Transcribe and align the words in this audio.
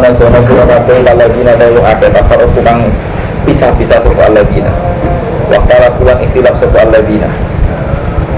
lan 0.00 0.12
jono 0.16 0.38
sira 0.48 0.64
kabeh 0.64 0.98
kalajina 1.04 1.52
dalu 1.60 1.80
akeh 1.84 2.08
kafar 2.14 2.40
tukang 2.56 2.88
pisah-pisah 3.44 3.98
sapa 4.00 4.22
alladzina 4.30 4.72
wa 5.52 5.58
qala 5.68 5.88
kulan 5.98 6.18
ikhtilaf 6.24 6.56
sapa 6.62 6.78
alladzina 6.88 7.28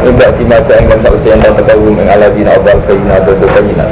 Tidak 0.05 0.37
dimaja 0.37 0.85
yang 0.85 1.01
tak 1.01 1.17
usia 1.17 1.33
yang 1.33 1.41
tak 1.41 1.65
tahu 1.65 1.97
Yang 1.97 2.13
alladzina 2.13 2.51
abal 2.61 2.77
bayina 2.85 3.15
Dodo 3.25 3.47
bayina 3.57 3.87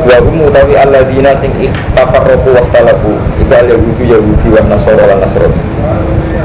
Wa 0.00 0.16
hum 0.22 0.48
utawi 0.48 0.74
alladzina 0.80 1.34
sing 1.44 1.52
tafarraqu 1.92 2.48
wa 2.56 2.62
ikhtalafu 2.62 3.12
iku 3.42 3.52
al 3.52 3.68
yahudi 3.68 4.04
yahudi 4.08 4.48
wa 4.48 4.64
nasrani 4.64 5.60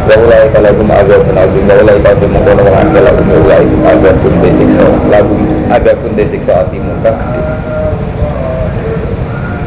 wa 0.06 0.16
ulai 0.22 0.46
kala 0.54 0.70
hum 0.76 0.90
azabun 0.92 1.36
azim 1.40 1.64
wa 1.66 1.76
ulai 1.82 1.98
kala 2.04 2.26
mengkono 2.30 2.62
wa 2.68 2.78
anda 2.84 3.00
lahum 3.00 3.28
ulai 3.42 3.66
azabun 3.90 4.34
desiksa 4.44 4.86
lahum 5.10 5.40
azabun 5.72 6.12
desiksa 6.14 6.54
atimun 6.68 6.98
kang 7.02 7.18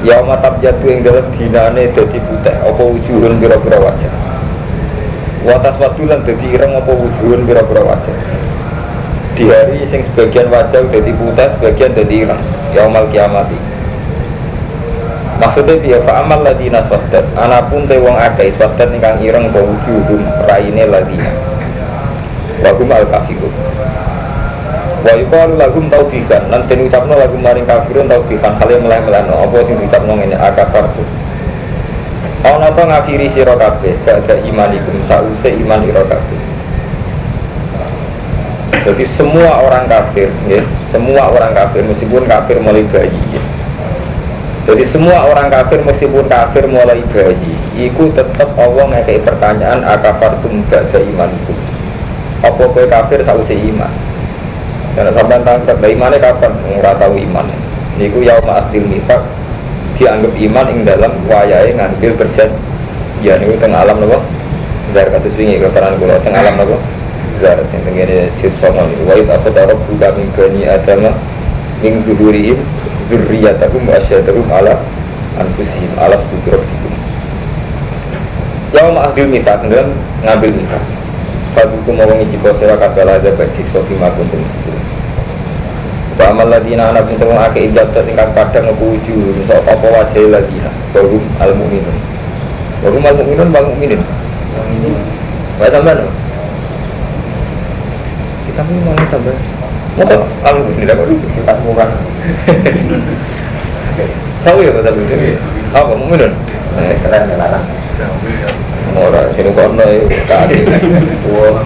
Ya 0.09 0.25
matap 0.25 0.57
jatuh 0.65 0.89
yang 0.89 1.05
dalam 1.05 1.29
dinane 1.37 1.93
dadi 1.93 2.17
putih 2.17 2.57
apa 2.65 2.80
wujuhun 2.80 3.37
pira-pira 3.37 3.77
wajah? 3.77 4.12
Watas 5.45 5.77
wadulan 5.77 6.25
dadi 6.25 6.48
ireng 6.48 6.81
apa 6.81 6.89
wujuhun 6.97 7.45
pira-pira 7.45 7.84
wajah? 7.84 8.17
Di 9.37 9.45
hari 9.53 9.84
sing 9.93 10.09
sebagian 10.09 10.48
wajah 10.48 10.81
dadi 10.89 11.12
putih 11.12 11.53
sebagian 11.61 11.93
dadi 11.93 12.25
ireng. 12.25 12.41
Yaumal 12.73 13.05
kiamati. 13.12 13.61
Maksudnya 15.45 15.77
dia 15.77 15.98
fa 16.01 16.25
amal 16.25 16.41
ladina 16.41 16.89
swadat 16.89 17.29
anapun 17.37 17.84
te 17.84 18.01
wong 18.01 18.17
akeh 18.17 18.48
swadat 18.56 18.89
ingkang 18.89 19.20
ireng 19.20 19.53
apa 19.53 19.61
wujuhum 19.61 20.25
raine 20.48 20.89
ladina. 20.89 21.37
Wa 22.65 22.73
hum 22.73 22.89
al 22.97 23.05
kafirun 23.12 23.53
wa 25.05 25.12
yuqalu 25.15 25.55
lahum 25.59 25.87
taufikan 25.87 26.43
lan 26.51 26.66
den 26.66 26.91
ucapno 26.91 27.15
lagu 27.15 27.37
maring 27.39 27.66
kafirun 27.66 28.11
taufikan 28.11 28.59
kale 28.59 28.79
meleh-melehno 28.83 29.34
apa 29.47 29.56
sing 29.66 29.77
diucapno 29.79 30.12
ngene? 30.19 30.37
Akafartu 30.37 31.02
ana 32.47 32.70
to 32.70 32.83
ngafiri 32.86 33.27
sira 33.34 33.55
kabeh? 33.59 33.95
Gak 34.06 34.41
imanikum. 34.47 34.95
Sause 35.11 35.50
iman 35.53 35.83
ira 35.83 36.03
kabeh. 36.06 36.41
Jadi 38.89 39.05
semua 39.20 39.59
orang 39.61 39.84
kafir 39.91 40.33
ya, 40.48 40.64
semua 40.89 41.28
orang 41.28 41.53
kafir 41.53 41.84
meskipun 41.84 42.25
kafir 42.25 42.56
mulai 42.62 42.87
bayi 42.89 43.20
ya. 43.37 43.42
jadi 44.65 44.84
semua 44.92 45.28
orang 45.28 45.48
kafir 45.53 45.81
meskipun 45.84 46.25
kafir 46.28 46.65
mulai 46.65 47.00
bayi 47.12 47.53
iku 47.77 48.09
tetap 48.17 48.48
Allah 48.56 48.89
ngekei 48.97 49.20
pertanyaan 49.20 49.84
akafartum 49.84 50.65
ba'da 50.72 51.05
imanikum. 51.05 51.59
Apa 52.41 52.65
kowe 52.65 52.84
kafir 52.89 53.20
sause 53.28 53.53
iman 53.53 53.92
karena 54.98 55.14
sampai 55.14 55.38
tangkap 55.46 55.77
dari 55.78 55.94
imannya 55.94 56.18
kapan? 56.18 56.52
Nggak 56.66 56.98
tahu 56.98 57.14
iman. 57.30 57.46
Niku 58.02 58.18
yauma 58.27 58.66
adil 58.66 58.82
nifak 58.82 59.22
dianggap 59.98 60.34
iman 60.34 60.66
ing 60.70 60.80
dalam 60.86 61.12
wayai 61.27 61.74
ngambil 61.74 62.14
berjan 62.14 62.50
ya 63.19 63.34
niku 63.34 63.58
tengah 63.58 63.82
alam 63.82 63.98
nopo 63.98 64.22
dari 64.94 65.10
kasus 65.10 65.34
wingi 65.34 65.58
keterangan 65.58 65.98
kula 65.98 66.22
tengah 66.22 66.38
alam 66.38 66.54
nopo 66.54 66.78
dari 67.42 67.62
yang 67.74 67.82
tengene 67.82 68.19
juz 68.38 68.54
songon 68.62 68.86
wa 69.06 69.14
id 69.19 69.26
akhadha 69.26 69.74
rabbuka 69.74 70.08
min 70.14 70.26
bani 70.38 70.62
adama 70.70 71.10
min 71.82 72.02
zuhurihim 72.06 72.58
dzurriyyatahum 73.10 73.82
wa 73.86 73.98
asyhadahum 73.98 74.46
ala 74.54 74.78
anfusihim 75.38 75.92
ala 75.98 76.14
subuti 76.14 76.54
rabbikum 76.54 76.92
yauma 78.74 79.10
adil 79.10 79.26
nifak 79.30 79.66
dan 79.66 79.91
ngambil 80.22 80.50
nifak 80.54 80.82
Fadukum 81.59 81.98
mau 81.98 82.06
ngicipo 82.14 82.55
sira 82.55 82.78
kabeh 82.78 83.03
aja 83.03 83.34
baik 83.34 83.51
siksa 83.59 83.83
bima 83.91 84.06
kuntum. 84.14 84.39
Wa 86.15 86.31
amal 86.31 86.47
ladina 86.55 86.95
anak 86.95 87.11
pintu 87.11 87.27
ake 87.34 87.67
ijab 87.75 87.91
tingkat 87.95 88.31
kadang 88.34 88.70
ngepuju 88.70 89.42
Sok 89.47 89.67
apa 89.67 89.87
wajah 89.87 90.23
ladina 90.34 90.70
Barum 90.91 91.23
al 91.39 91.55
mu'minun 91.55 91.98
Barum 92.83 93.06
al 93.06 93.15
mu'minun 93.23 93.48
bang 93.55 93.67
mu'minin? 93.70 94.03
Wa 95.62 95.70
tambah 95.70 95.94
no 95.94 96.10
Kita 98.50 98.62
mau 98.66 98.78
mau 98.82 99.06
tambah 99.15 99.34
Mau 99.99 100.19
al 100.43 100.56
mu'minin 100.62 100.91
aku 100.91 101.15
kita 101.38 101.55
murah 101.62 101.91
Sawi 104.43 104.66
ya 104.66 104.71
kata 104.75 104.91
itu 104.94 105.38
Apa 105.71 105.91
mu'minun? 105.94 106.34
Eh 106.82 106.99
keren 107.03 107.31
keren 107.31 107.62
Ora 108.98 109.31
sini 109.38 109.54
kono 109.54 109.86
tadi. 110.26 110.59
Wah. 111.31 111.62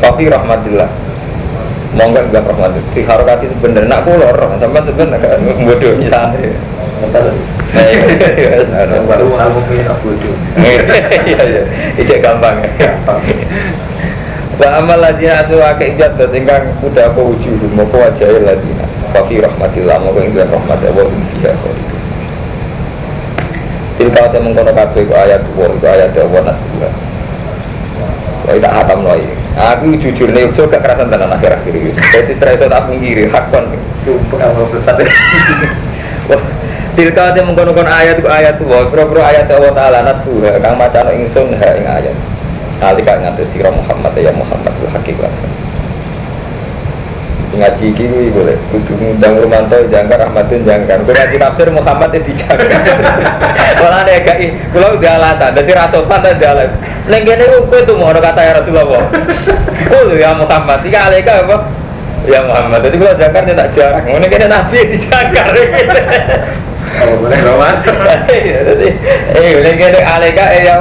Tapi 0.00 0.22
rahmatillah. 0.32 0.88
Monggo 1.96 2.20
enggak 2.20 2.48
rahmat. 2.48 2.76
Di 2.96 3.00
harokati 3.04 3.48
sebenarnya 3.48 3.88
nak 3.88 4.04
kulor, 4.08 4.36
sampai 4.60 4.84
sebenarnya 4.84 5.24
kan 5.24 5.40
bodoh 5.64 5.92
misalnya. 6.00 6.52
Baru 9.08 9.36
aku 9.36 9.60
bodoh. 9.68 10.36
Iya 11.28 11.64
itu 11.96 12.14
gampang. 12.24 12.64
Wa 14.58 14.68
amal 14.80 14.98
ladina 14.98 15.44
atu 15.44 15.60
ake 15.62 15.94
ijat 15.96 16.18
tingkang 16.18 16.72
udah 16.82 17.08
apa 17.08 17.20
wujud 17.20 17.62
mau 17.76 17.88
wajah 17.88 18.32
ladina. 18.42 18.84
Tapi 19.12 19.40
rahmatillah 19.44 19.96
monggo 20.00 20.20
enggak 20.24 20.48
rahmat 20.52 20.80
Allah 20.84 21.08
fiha 21.08 21.52
khalidun. 21.52 21.97
Tilka 23.98 24.30
te 24.30 24.38
mengkono 24.38 24.70
kabeh 24.70 25.02
ku 25.10 25.12
ayat 25.12 25.42
wa 25.58 25.66
iku 25.74 25.86
ayat 25.90 26.14
Allah 26.14 26.54
nasbullah. 26.54 26.92
Wah 28.46 28.56
tak 28.62 28.72
hatam 28.72 29.04
lagi. 29.04 29.28
Aku 29.58 29.92
jujur 29.98 30.30
nih, 30.30 30.48
so 30.54 30.70
gak 30.70 30.86
kerasan 30.86 31.10
tenan 31.10 31.34
akhir 31.34 31.58
akhir 31.58 31.74
ini. 31.74 31.90
Jadi 31.92 32.32
serai 32.38 32.56
so 32.56 32.70
tak 32.70 32.86
pinggiri, 32.86 33.26
hakon. 33.26 33.74
Sumpah 34.06 34.38
Allah 34.40 34.64
bersatu. 34.70 35.02
Wah, 36.30 36.42
tilka 36.94 37.34
mengkono 37.42 37.74
kono 37.74 37.90
ayat 37.90 38.22
ku 38.22 38.30
ayat 38.30 38.56
wa, 38.62 38.86
pro-pro 38.86 39.20
ayat 39.20 39.50
Allah 39.50 39.74
Taala 39.74 39.98
nasbullah. 40.06 40.56
Kang 40.62 40.78
macano 40.78 41.10
ingsun 41.10 41.58
ha 41.58 41.68
ing 41.74 41.84
ayat. 41.84 42.16
Nalika 42.78 43.18
ngatus 43.18 43.50
sira 43.50 43.74
Muhammad 43.74 44.14
ya 44.14 44.30
Muhammad 44.30 44.72
wa 44.78 44.88
hakikat. 44.94 45.32
Ngaji 47.56 47.84
iki 47.94 48.04
kuwi 48.12 48.28
boleh. 48.28 48.56
Kudu 48.68 48.92
ngundang 49.00 49.40
Romanto 49.40 49.76
jangkar 49.88 50.20
Ahmadun 50.20 50.60
jangkar. 50.68 51.00
Kuwi 51.06 51.16
ngaji 51.16 51.36
tafsir 51.40 51.68
Muhammad 51.72 52.10
itu 52.12 52.32
jangkar 52.36 52.68
malah 53.80 54.02
nek 54.04 54.26
gak 54.26 54.38
kula 54.74 54.88
udah 54.98 55.12
alasan. 55.16 55.50
Dadi 55.56 55.72
ra 55.72 55.88
sopan 55.88 56.20
ta 56.20 56.30
jalan. 56.36 56.68
Ning 57.08 57.22
kene 57.24 57.44
kowe 57.48 57.78
tuh 57.88 57.96
kata 57.96 58.40
ya 58.44 58.52
Rasulullah 58.60 59.08
oh 59.96 60.12
ya 60.12 60.30
Muhammad. 60.36 60.78
Iki 60.84 60.98
aleka 60.98 61.32
apa 61.48 61.56
ya 62.28 62.40
Muhammad. 62.44 62.78
Jadi 62.84 62.96
kula 63.00 63.12
jangkar 63.16 63.42
tak 63.48 63.68
jarang 63.72 64.04
ngene 64.04 64.26
kene 64.28 64.46
nabi 64.50 64.78
di 64.84 64.96
jangkar 65.00 65.48
Oh, 66.98 67.14
boleh 67.20 67.38
Roman. 67.44 67.78
jadi 67.84 68.88
eh 69.36 69.40
ngene 69.54 69.70
kene 69.76 70.00
aleka 70.02 70.44
eh 70.52 70.62
ya. 70.68 70.76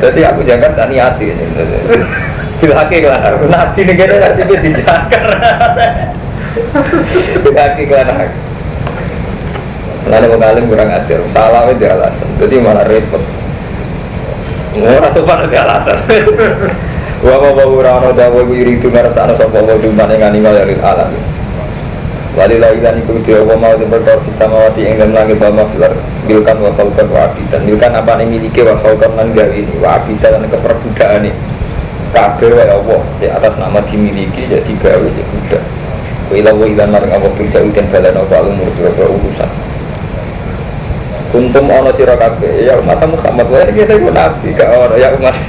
Jadi 0.00 0.20
aku 0.26 0.40
jangkar 0.44 0.72
tak 0.76 0.88
niati 0.92 1.28
Bilhaki 2.62 3.02
kelar, 3.02 3.34
nabi 3.50 3.82
ini 3.82 3.98
kira 3.98 4.22
nasi 4.22 4.46
dia 4.46 4.62
dijakar. 4.62 5.26
Bilhaki 7.42 7.90
kelar. 7.90 8.30
Lalu 10.06 10.38
kalian 10.38 10.70
kurang 10.70 10.94
ajar, 10.94 11.18
salah 11.34 11.66
itu 11.74 11.90
alasan. 11.90 12.28
Jadi 12.38 12.54
malah 12.62 12.86
repot. 12.86 13.18
Murah 14.78 15.10
sopan 15.10 15.42
itu 15.50 15.58
alasan. 15.58 15.98
Wa 17.22 17.34
wa 17.38 17.50
wa 17.50 17.64
ora 17.66 17.98
ana 17.98 18.10
dawa 18.14 18.46
wiri 18.46 18.78
itu 18.78 18.90
ngarasa 18.94 19.26
ana 19.26 19.34
sapa 19.34 19.58
wa 19.58 19.78
dumane 19.82 20.22
ngani 20.22 20.38
ngalih 20.42 20.78
alam. 20.82 21.10
Walillahi 22.38 22.78
lan 22.78 22.98
iku 23.02 23.18
dia 23.26 23.42
wa 23.42 23.58
mau 23.58 23.74
berkor 23.74 24.22
bisa 24.22 24.46
mawati 24.46 24.86
ing 24.86 24.96
dalam 24.96 25.12
langit 25.12 25.36
wa 25.36 25.52
maflar 25.52 25.92
Bilkan 26.24 26.64
wa 26.64 26.72
khalqan 26.72 27.04
wa 27.12 27.28
abidan 27.28 27.60
Bilkan 27.68 27.92
apa 27.92 28.16
yang 28.24 28.32
miliki 28.32 28.64
wa 28.64 28.72
khalqan 28.80 29.12
lan 29.20 29.36
gawe 29.36 29.52
ini 29.52 29.76
Wa 29.76 30.00
abidan 30.00 30.40
dan 30.40 30.48
keperbudakan 30.48 31.28
ini 31.28 31.51
kabeh 32.12 32.48
wae 32.52 32.68
Allah 32.68 33.00
di 33.18 33.26
atas 33.26 33.54
nama 33.56 33.80
dimiliki 33.88 34.44
jadi 34.46 34.72
gawe 34.78 35.06
jadi 35.08 35.24
budak 35.32 35.64
wa 36.28 36.34
ila 36.36 36.50
wa 36.52 36.66
ila 36.68 36.84
maring 36.88 37.12
Allah 37.12 37.32
tuja 37.36 37.58
udan 37.60 37.86
balan 37.88 38.14
apa 38.16 38.36
umur 38.44 38.68
pira 38.76 39.06
urusan. 39.08 39.50
Kuntum 41.32 41.64
ana 41.72 41.88
sira 41.96 42.12
kabeh 42.12 42.68
ya 42.68 42.76
umat 42.76 43.00
Muhammad 43.08 43.46
wae 43.48 43.72
kita 43.72 43.96
iku 43.96 44.12
nabi 44.12 44.52
gak 44.52 44.68
ono 44.68 44.94
ya 45.00 45.08
umat. 45.16 45.32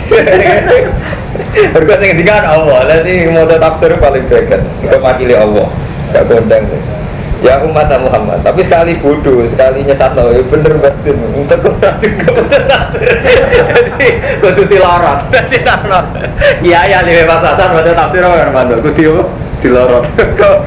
Berkat 1.53 1.97
sing 1.97 2.07
ngendikan 2.13 2.45
Allah, 2.45 2.85
lha 2.85 3.01
iki 3.01 3.25
mau 3.33 3.49
tafsir 3.49 3.97
paling 3.97 4.21
baik 4.29 4.53
Iku 4.85 4.97
makili 5.01 5.33
Allah, 5.33 5.65
gak 6.13 6.29
kondang 6.29 6.65
Ya 7.43 7.59
umat 7.59 7.91
Muhammad, 7.99 8.39
tapi 8.39 8.63
sekali 8.63 8.95
bodoh, 9.03 9.43
sekali 9.51 9.83
nyesat 9.83 10.15
ya 10.15 10.39
bener 10.47 10.79
betul 10.79 11.19
Untuk 11.35 11.59
betul 11.59 11.91
Jadi, 13.67 14.07
kudu 14.39 14.63
dilarang. 14.71 15.27
Jadi, 15.27 15.59
larang 15.67 16.07
Iya, 16.63 16.87
ya, 16.87 16.99
lima 17.03 17.27
pasasan, 17.27 17.75
baca 17.75 17.91
tafsir 17.91 18.23
apa 18.23 18.47
Armando 18.47 18.79
Kudu 18.79 19.27
dilarang. 19.59 20.07
Kok. 20.39 20.57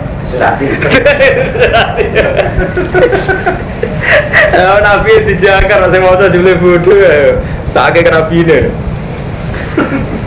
Ya, 4.52 4.76
Nabi 4.84 5.12
dijaga, 5.32 5.88
masih 5.88 6.00
mau 6.04 6.20
dibeli 6.20 6.60
bodoh 6.60 6.92
ya. 6.92 7.40
Sakit 7.72 8.04
ke 8.04 8.12
Nabi 8.12 8.36
ini 8.44 8.68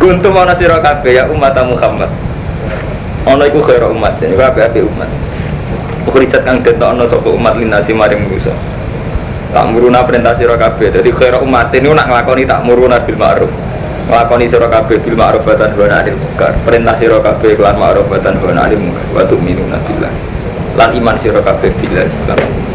Kuntum 0.01 0.33
ana 0.33 0.57
sira 0.57 0.81
kabeh 0.81 1.13
ya 1.13 1.29
umat 1.29 1.53
Muhammad. 1.61 2.09
Ana 3.29 3.45
iku 3.45 3.61
khair 3.61 3.85
umat, 3.85 4.17
ya 4.17 4.33
kabeh 4.33 4.61
kabeh 4.65 4.81
umat. 4.89 5.28
Ukhrijat 6.07 6.47
kang 6.47 6.63
detokno 6.63 7.07
sapa 7.09 7.29
umat 7.31 7.59
linasi 7.59 7.91
maring 7.91 8.27
manusa. 8.27 8.53
Tak 9.49 9.65
muruna 9.73 10.05
perintah 10.05 10.37
sira 10.37 10.55
kabeh. 10.55 10.93
Dadi 10.93 11.09
khair 11.09 11.41
umat 11.41 11.73
ini 11.73 11.89
nak 11.89 12.07
nglakoni 12.07 12.45
tak 12.45 12.61
muruna 12.63 13.01
bil 13.01 13.17
ma'ruf. 13.17 13.51
Nglakoni 14.07 14.45
sira 14.47 14.69
kabeh 14.69 15.01
bil 15.01 15.17
ma'ruf 15.17 15.43
wa 15.43 15.55
tanha 15.57 16.05
munkar. 16.13 16.53
Perintah 16.63 16.95
sira 16.95 17.17
kabeh 17.19 17.57
kelan 17.57 17.75
ma'ruf 17.75 18.05
wa 18.05 18.19
tanha 18.21 18.45
'anil 18.45 18.79
munkar. 18.79 19.05
Wa 19.11 19.23
tu'minuna 19.25 19.77
billah. 19.83 20.13
Lan 20.77 20.89
iman 20.95 21.15
sira 21.19 21.41
kabeh 21.41 21.73
billah 21.75 22.07
lan 22.29 22.69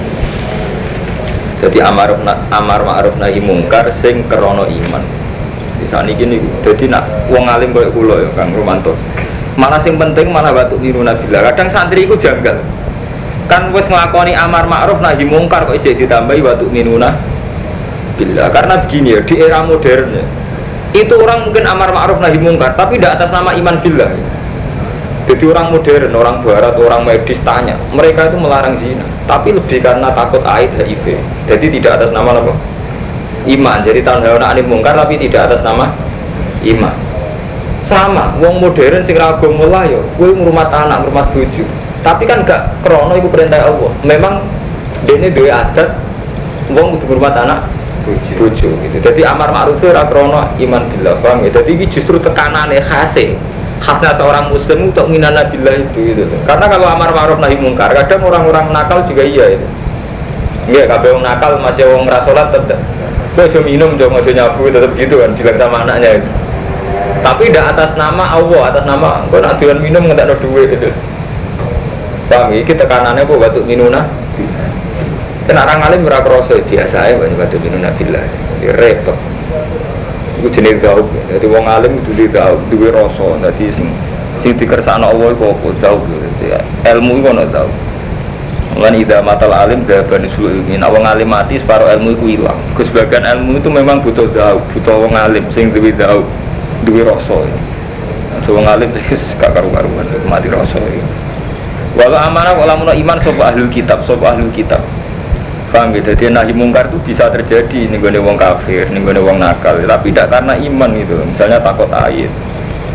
jadi 1.65 1.81
amar 1.89 2.13
amar 2.53 2.81
ma'ruf 2.85 3.17
nahi 3.17 3.41
mungkar 3.41 3.89
sing 4.05 4.21
kerono 4.29 4.69
iman. 4.69 5.01
Di 5.81 5.89
sana 5.89 6.13
gini, 6.13 6.37
jadi 6.61 6.93
nak 6.93 7.09
uang 7.33 7.49
alim 7.49 7.73
kayak 7.73 7.89
kulo 7.97 8.21
ya 8.21 8.29
Kang 8.37 8.53
Romanto. 8.53 8.93
Malah 9.57 9.81
sing 9.81 9.97
penting 9.97 10.29
malah 10.29 10.53
batuk 10.53 10.85
niru 10.85 11.01
nabilah. 11.01 11.41
Kadang 11.41 11.73
santri 11.73 12.05
itu 12.05 12.21
janggal. 12.21 12.61
Kan 13.45 13.71
wes 13.77 13.85
ngelakoni 13.87 14.33
amar 14.33 14.65
ma'ruf 14.65 15.05
nahi 15.05 15.25
mungkar 15.29 15.69
kok 15.69 15.77
ijek 15.77 16.01
ditambahi 16.01 16.41
batuk 16.41 16.73
minuna 16.73 17.13
bila 18.15 18.47
karena 18.55 18.79
begini 18.87 19.19
ya 19.19 19.21
di 19.27 19.35
era 19.43 19.59
modern 19.67 20.07
ya, 20.15 20.25
itu 20.95 21.15
orang 21.19 21.51
mungkin 21.51 21.67
amar 21.67 21.91
ma'ruf 21.91 22.23
nahi 22.23 22.39
mungkar 22.39 22.79
tapi 22.79 22.97
tidak 22.97 23.21
atas 23.21 23.29
nama 23.35 23.51
iman 23.53 23.77
billah 23.83 24.11
ya. 24.11 24.27
Jadi 25.25 25.45
orang 25.49 25.73
modern, 25.73 26.13
orang 26.13 26.37
barat, 26.45 26.77
orang 26.77 27.01
medis 27.09 27.41
tanya, 27.49 27.81
mereka 27.97 28.29
itu 28.29 28.37
melarang 28.37 28.77
zina, 28.77 29.09
tapi 29.25 29.57
lebih 29.57 29.81
karena 29.81 30.13
takut 30.13 30.45
aid 30.45 30.69
HIV. 30.77 31.17
Jadi 31.49 31.67
tidak 31.81 31.97
atas 31.97 32.13
nama 32.13 32.37
apa? 32.37 32.53
Iman. 33.49 33.81
Jadi 33.89 34.05
tahun 34.05 34.21
hawana 34.21 34.53
anim 34.53 34.69
mungkar 34.69 34.93
tapi 34.93 35.17
tidak 35.17 35.49
atas 35.49 35.65
nama 35.65 35.97
iman. 36.61 36.95
Sama, 37.89 38.37
wong 38.37 38.61
modern 38.61 39.01
sing 39.05 39.17
ragu 39.17 39.49
mulai 39.49 39.97
yo, 39.97 40.05
gue 40.21 40.29
ngurmat 40.29 40.69
anak, 40.69 41.09
ngurmat 41.09 41.33
bojo. 41.33 41.65
Tapi 42.05 42.29
kan 42.29 42.45
gak 42.45 42.85
krono 42.85 43.17
itu 43.17 43.33
perintah 43.33 43.65
Allah. 43.65 43.93
Memang 44.05 44.45
ini 45.09 45.33
dua 45.33 45.65
adat, 45.65 45.97
wong 46.69 47.01
untuk 47.01 47.17
ngurmat 47.17 47.33
anak, 47.33 47.65
bojo 48.37 48.69
gitu. 48.77 48.97
Jadi 49.01 49.25
amar 49.25 49.49
ma'ruf 49.49 49.81
itu 49.81 49.89
krono 49.89 50.45
iman 50.45 50.83
billah, 50.93 51.17
paham 51.25 51.49
ya? 51.49 51.51
Jadi 51.57 51.81
ini 51.81 51.85
justru 51.89 52.21
tekanannya 52.21 52.85
khasnya 52.85 53.41
khasnya 53.85 54.17
seorang 54.17 54.49
muslim 54.49 54.89
untuk 54.89 55.09
minana 55.13 55.45
billah 55.49 55.77
itu 55.77 56.13
gitu. 56.13 56.25
Karena 56.49 56.69
kalau 56.69 56.87
amar 56.89 57.13
ma'ruf 57.13 57.41
nahi 57.41 57.57
mungkar, 57.57 57.93
kadang 57.93 58.25
orang-orang 58.25 58.73
nakal 58.73 59.05
juga 59.09 59.25
iya 59.25 59.57
itu. 59.57 59.67
Iya, 60.65 60.89
kalau 60.89 61.21
orang 61.21 61.25
nakal 61.25 61.53
masih 61.61 61.85
orang 61.89 62.09
rasolat 62.09 62.49
tetap. 62.53 62.81
Gue 63.37 63.51
cuma 63.51 63.67
minum, 63.67 63.91
cuma 64.01 64.21
mau 64.21 64.25
nyabu 64.25 64.71
tetap 64.73 64.93
gitu 64.97 65.15
kan, 65.21 65.31
bilang 65.37 65.57
sama 65.61 65.77
anaknya 65.85 66.21
itu. 66.21 66.29
Tapi 67.25 67.43
tidak 67.49 67.77
atas 67.77 67.91
nama 67.97 68.25
Allah, 68.37 68.63
atas 68.73 68.85
nama 68.85 69.25
gue 69.29 69.41
nak 69.41 69.61
minum 69.81 70.09
nggak 70.09 70.25
ada 70.25 70.37
duit 70.41 70.73
itu. 70.73 70.89
Paham? 72.29 72.57
Ini 72.57 72.65
tekanannya 72.65 73.29
gue 73.29 73.37
batu 73.37 73.61
minuna. 73.65 74.09
Dan 75.45 75.61
orang 75.61 75.93
alim 75.93 76.09
berapa 76.09 76.25
kroso 76.25 76.57
biasa 76.57 77.13
ya 77.13 77.21
banyak 77.21 77.37
batu 77.37 77.61
minuna 77.61 77.93
billah. 78.01 78.25
Repot. 78.81 79.17
Itu 80.41 80.49
jenis 80.61 80.81
gaub 80.81 81.05
jadi 81.29 81.47
wong 81.49 81.69
alim 81.69 82.01
itu 82.01 82.25
gaub 82.33 82.65
duwe 82.73 82.89
rasa. 82.89 83.29
Jadi 83.45 83.77
sing 83.77 83.89
sing 84.41 84.57
dikersakno 84.57 85.13
Allah 85.13 85.37
iku 85.37 85.53
apa? 85.53 85.69
Gaub 85.85 86.01
ilmu 86.85 87.13
iku 87.21 87.29
ana 87.37 87.45
gaub 87.45 87.73
Lan 88.75 88.97
ida 88.97 89.21
matal 89.21 89.53
alim 89.53 89.85
gaban 89.85 90.25
ini. 90.25 90.81
Nah 90.81 90.89
wong 90.89 91.05
alim 91.05 91.29
mati 91.29 91.61
separuh 91.61 91.93
ilmu 91.93 92.17
itu 92.17 92.41
hilang 92.41 92.59
sebagian 92.81 93.29
ilmu 93.37 93.61
itu 93.61 93.69
memang 93.69 94.01
butuh 94.01 94.27
gaub 94.33 94.65
Butuh 94.73 94.97
wong 94.97 95.13
alim 95.13 95.45
sing 95.53 95.69
duwe 95.77 95.93
gaub 95.93 96.25
Duwe 96.89 97.05
rasa. 97.05 97.45
Wong 98.49 98.65
alim 98.65 98.89
gak 99.41 99.51
karu-karuan 99.53 100.09
Mati 100.25 100.49
rasa 100.49 100.81
Walau 101.95 102.19
amanah 102.19 102.57
kalau 102.57 102.91
iman 102.91 103.19
sopa 103.23 103.55
ahlul 103.55 103.71
kitab 103.71 104.03
Sopa 104.03 104.35
ahlul 104.35 104.51
kitab 104.51 104.83
Paham 105.75 105.91
gitu, 105.91 106.15
jadi 106.15 106.31
nahi 106.31 106.55
mungkar 106.55 106.87
itu 106.87 107.03
bisa 107.03 107.27
terjadi 107.35 107.91
nih 107.91 107.99
gue 107.99 108.15
wong 108.23 108.39
kafir, 108.39 108.87
nih 108.95 109.03
gue 109.03 109.19
wong 109.19 109.43
nakal, 109.43 109.75
tapi 109.83 110.15
tidak 110.15 110.31
karena 110.31 110.55
iman 110.55 110.91
gitu. 110.95 111.19
Misalnya 111.27 111.59
takut 111.59 111.91
air, 111.91 112.31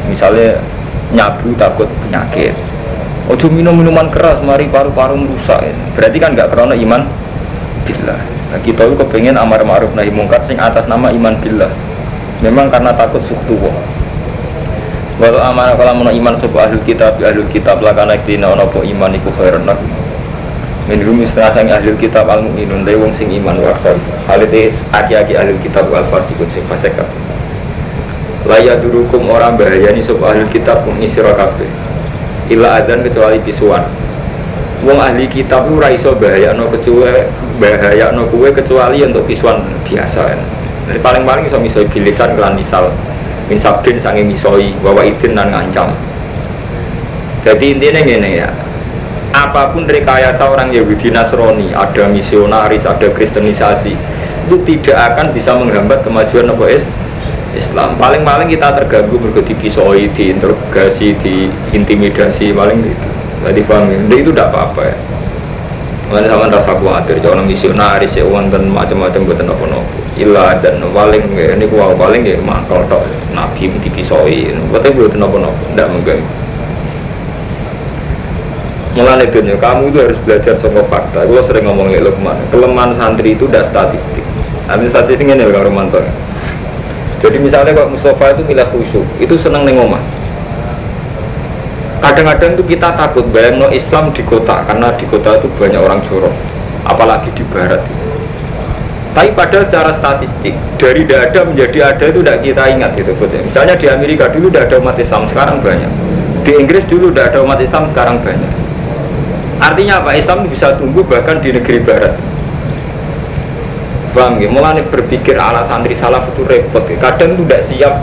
misalnya 0.07 0.63
nyabu 1.11 1.51
takut 1.59 1.91
penyakit. 2.07 2.55
Ojo 3.27 3.51
minum 3.51 3.75
minuman 3.75 4.07
keras, 4.07 4.39
mari 4.39 4.71
paru-paru 4.71 5.19
merusak. 5.19 5.59
Ya. 5.59 5.75
Berarti 5.91 6.17
kan 6.23 6.31
nggak 6.31 6.47
karena 6.55 6.75
iman 6.79 7.01
bila. 7.83 8.15
Nah, 8.49 8.59
kita 8.63 8.81
itu 8.87 8.95
kepengen 8.95 9.35
amar 9.35 9.59
ma'ruf 9.67 9.91
nahi 9.91 10.07
mungkar 10.07 10.39
sing 10.47 10.55
atas 10.55 10.87
nama 10.87 11.11
iman 11.11 11.35
bila. 11.43 11.67
Memang 12.39 12.71
karena 12.71 12.95
takut 12.95 13.19
suhtu 13.27 13.59
Walau 15.19 15.43
amanah 15.43 15.75
kalau 15.75 15.99
mau 15.99 16.07
iman 16.07 16.39
sebuah 16.39 16.71
ahlul 16.71 16.83
kitab, 16.87 17.19
ahlul 17.19 17.47
kitab 17.51 17.83
lah 17.83 17.91
karena 17.91 18.15
kita 18.23 18.55
nopo 18.55 18.79
iman 18.87 19.11
iku 19.11 19.29
khairan 19.35 19.67
Minhum 20.89 21.21
istilahnya 21.21 21.77
ahli 21.77 21.93
kitab 22.01 22.25
al 22.25 22.41
mu'minun 22.49 22.81
dari 22.81 22.97
wong 22.97 23.13
sing 23.13 23.29
iman 23.29 23.61
wa 23.61 23.77
khair. 23.85 23.93
Halitis 24.25 24.73
aki-aki 24.89 25.37
ahli 25.37 25.53
kitab 25.61 25.85
wal 25.93 26.01
fasikun 26.09 26.49
sing 26.49 26.65
fasik 26.65 26.97
Laya 28.49 28.73
durukum 28.81 29.29
orang 29.29 29.53
bahaya 29.53 29.93
nih 29.93 30.01
sub 30.01 30.17
ahli 30.25 30.49
kitab 30.49 30.81
pun 30.81 30.97
isiro 30.97 31.29
kabeh. 31.37 31.69
Ila 32.49 32.81
adan 32.81 33.05
kecuali 33.05 33.37
pisuan. 33.45 33.85
Wong 34.81 34.97
ahli 34.97 35.29
kitab 35.29 35.69
ora 35.69 35.93
iso 35.93 36.17
bahaya 36.17 36.57
no 36.57 36.65
kecuali 36.73 37.21
bahaya 37.61 38.09
no 38.09 38.25
kue 38.33 38.49
kecuali 38.49 39.05
untuk 39.05 39.29
pisuan 39.29 39.61
biasa. 39.85 40.21
Ya. 40.25 40.41
Jadi 40.89 40.99
paling-paling 41.05 41.45
iso 41.45 41.61
misoi 41.61 41.85
bilisan 41.85 42.33
kelan 42.33 42.57
misal 42.57 42.89
min 43.49 43.57
sabdin 43.57 43.97
misoi 44.29 44.77
bawa 44.79 45.01
idin 45.01 45.33
dan 45.33 45.49
ngancam. 45.49 45.89
Jadi 47.41 47.73
intinya 47.73 48.01
gini 48.05 48.37
ya, 48.37 48.49
apa 49.33 49.73
pun 49.73 49.89
rekayasa 49.89 50.45
orang 50.45 50.69
Yahudi 50.69 51.09
Nasrani, 51.09 51.73
ada 51.73 52.05
misionaris, 52.09 52.85
ada 52.85 53.09
kristenisasi, 53.09 53.93
itu 54.45 54.55
tidak 54.65 55.13
akan 55.13 55.33
bisa 55.33 55.53
menghambat 55.57 56.05
kemajuan 56.05 56.49
Nabi 56.49 56.83
Islam. 57.55 57.97
Paling-paling 57.97 58.49
kita 58.53 58.75
terganggu 58.77 59.17
berarti 59.17 59.53
dipisoi, 59.53 60.09
diinterogasi, 60.13 61.17
diintimidasi, 61.21 62.53
paling 62.53 62.85
itu. 62.85 63.09
Tadi 63.39 63.61
paham 63.63 63.87
ya? 63.87 63.97
itu 64.19 64.29
tidak 64.35 64.51
apa-apa 64.51 64.81
ya. 64.83 64.95
Mana 66.09 66.25
sama 66.25 66.49
rasa 66.49 66.73
khawatir, 66.73 67.21
jangan 67.21 67.45
misionaris 67.45 68.11
ya 68.17 68.25
dan 68.25 68.63
macam-macam 68.73 69.29
buat 69.29 69.39
nopo-nopo. 69.45 70.08
Ilah 70.19 70.59
dan 70.59 70.83
paling 70.83 71.31
ya, 71.31 71.55
ini 71.55 71.63
kuah 71.71 71.95
paling 71.95 72.27
ya 72.27 72.35
makal 72.43 72.83
tok 72.91 73.07
nabi 73.31 73.71
dipisoi, 73.79 74.51
buatnya 74.67 74.91
buat 74.91 75.15
nopo-nopo, 75.15 75.63
tidak 75.71 75.87
mengganggu. 75.95 76.27
Mulai 78.99 79.31
dunia, 79.31 79.55
kamu 79.55 79.95
itu 79.95 79.97
harus 80.03 80.19
belajar 80.27 80.59
sama 80.59 80.83
fakta. 80.91 81.23
Gue 81.23 81.39
sering 81.47 81.71
ngomong 81.71 81.87
lek 81.87 82.03
Lukman, 82.03 82.35
kelemahan 82.51 82.91
santri 82.99 83.31
itu 83.31 83.47
udah 83.47 83.63
statistik. 83.63 84.25
Nanti 84.67 84.91
statistik 84.91 85.23
ini 85.23 85.39
kalau 85.39 85.71
Romanto. 85.71 86.03
Jadi 87.23 87.39
misalnya 87.39 87.71
kalau 87.71 87.95
Mustafa 87.95 88.35
itu 88.35 88.43
milah 88.43 88.67
khusyuk, 88.75 89.07
itu 89.23 89.39
seneng 89.39 89.63
neng 89.63 89.79
omah. 89.79 90.03
Kadang-kadang 92.03 92.59
tuh 92.59 92.67
kita 92.67 92.91
takut 92.91 93.23
bayang 93.31 93.55
no 93.55 93.71
Islam 93.71 94.11
di 94.11 94.19
kota 94.27 94.67
karena 94.67 94.91
di 94.99 95.07
kota 95.07 95.39
itu 95.39 95.47
banyak 95.55 95.79
orang 95.79 96.03
jorok, 96.11 96.35
apalagi 96.83 97.31
di 97.31 97.43
barat. 97.47 97.79
Tapi 99.09 99.33
pada 99.33 99.65
secara 99.65 99.91
statistik 99.97 100.53
dari 100.77 101.01
tidak 101.03 101.33
ada 101.33 101.39
menjadi 101.49 101.77
ada 101.91 102.05
itu 102.07 102.19
tidak 102.21 102.37
kita 102.45 102.63
ingat 102.69 102.91
gitu. 102.93 103.11
Misalnya 103.19 103.75
di 103.75 103.87
Amerika 103.89 104.29
dulu 104.29 104.53
tidak 104.53 104.69
ada 104.69 104.75
umat 104.79 104.95
Islam, 105.01 105.25
sekarang 105.33 105.57
banyak. 105.65 105.91
Di 106.45 106.51
Inggris 106.55 106.85
dulu 106.87 107.09
tidak 107.09 107.33
ada 107.33 107.39
umat 107.43 107.59
Islam, 107.59 107.83
sekarang 107.91 108.17
banyak 108.21 108.51
Artinya 109.59 109.99
apa? 109.99 110.15
Islam 110.15 110.47
bisa 110.47 110.71
tumbuh 110.79 111.03
bahkan 111.03 111.43
di 111.43 111.51
negeri 111.51 111.83
barat. 111.83 112.15
Bang, 114.15 114.39
ya, 114.41 114.49
mulai 114.49 114.81
berpikir 114.87 115.35
ala 115.35 115.67
santri 115.67 115.93
salaf 115.99 116.31
itu 116.33 116.47
repot. 116.47 116.81
Kadang 116.97 117.35
itu 117.35 117.43
tidak 117.45 117.61
siap. 117.69 117.93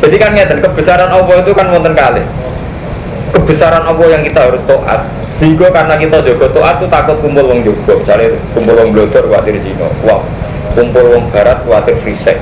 Jadi 0.00 0.16
kan 0.16 0.30
ngeten 0.32 0.62
kebesaran 0.62 1.10
Allah 1.10 1.36
itu 1.42 1.52
kan 1.52 1.66
wonten 1.74 1.92
kali. 1.92 2.22
Kebesaran 3.34 3.82
Allah 3.82 4.06
yang 4.14 4.22
kita 4.22 4.46
harus 4.46 4.62
taat. 4.64 5.04
Sehingga 5.36 5.68
karena 5.68 6.00
kita 6.00 6.24
jaga 6.24 6.48
itu 6.48 6.86
takut 6.88 7.16
kumpul 7.20 7.44
wong 7.44 7.60
juga. 7.60 7.92
Misalnya 8.00 8.40
kumpul 8.56 8.72
wong 8.72 8.88
blodor 8.96 9.24
khawatir 9.28 9.60
sino. 9.60 9.88
Wah, 10.08 10.24
kumpul 10.72 11.12
wong 11.12 11.28
barat 11.28 11.60
khawatir 11.60 11.96
frisek. 12.00 12.40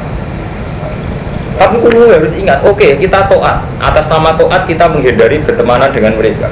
Tapi 1.58 1.74
kumpul 1.82 2.10
harus 2.10 2.34
ingat, 2.38 2.62
oke 2.62 2.78
okay, 2.78 2.98
kita 2.98 3.26
toat. 3.26 3.66
Atas 3.82 4.06
nama 4.06 4.34
toat 4.38 4.62
kita 4.70 4.86
menghindari 4.90 5.42
bertemanan 5.42 5.90
dengan 5.90 6.14
mereka. 6.14 6.46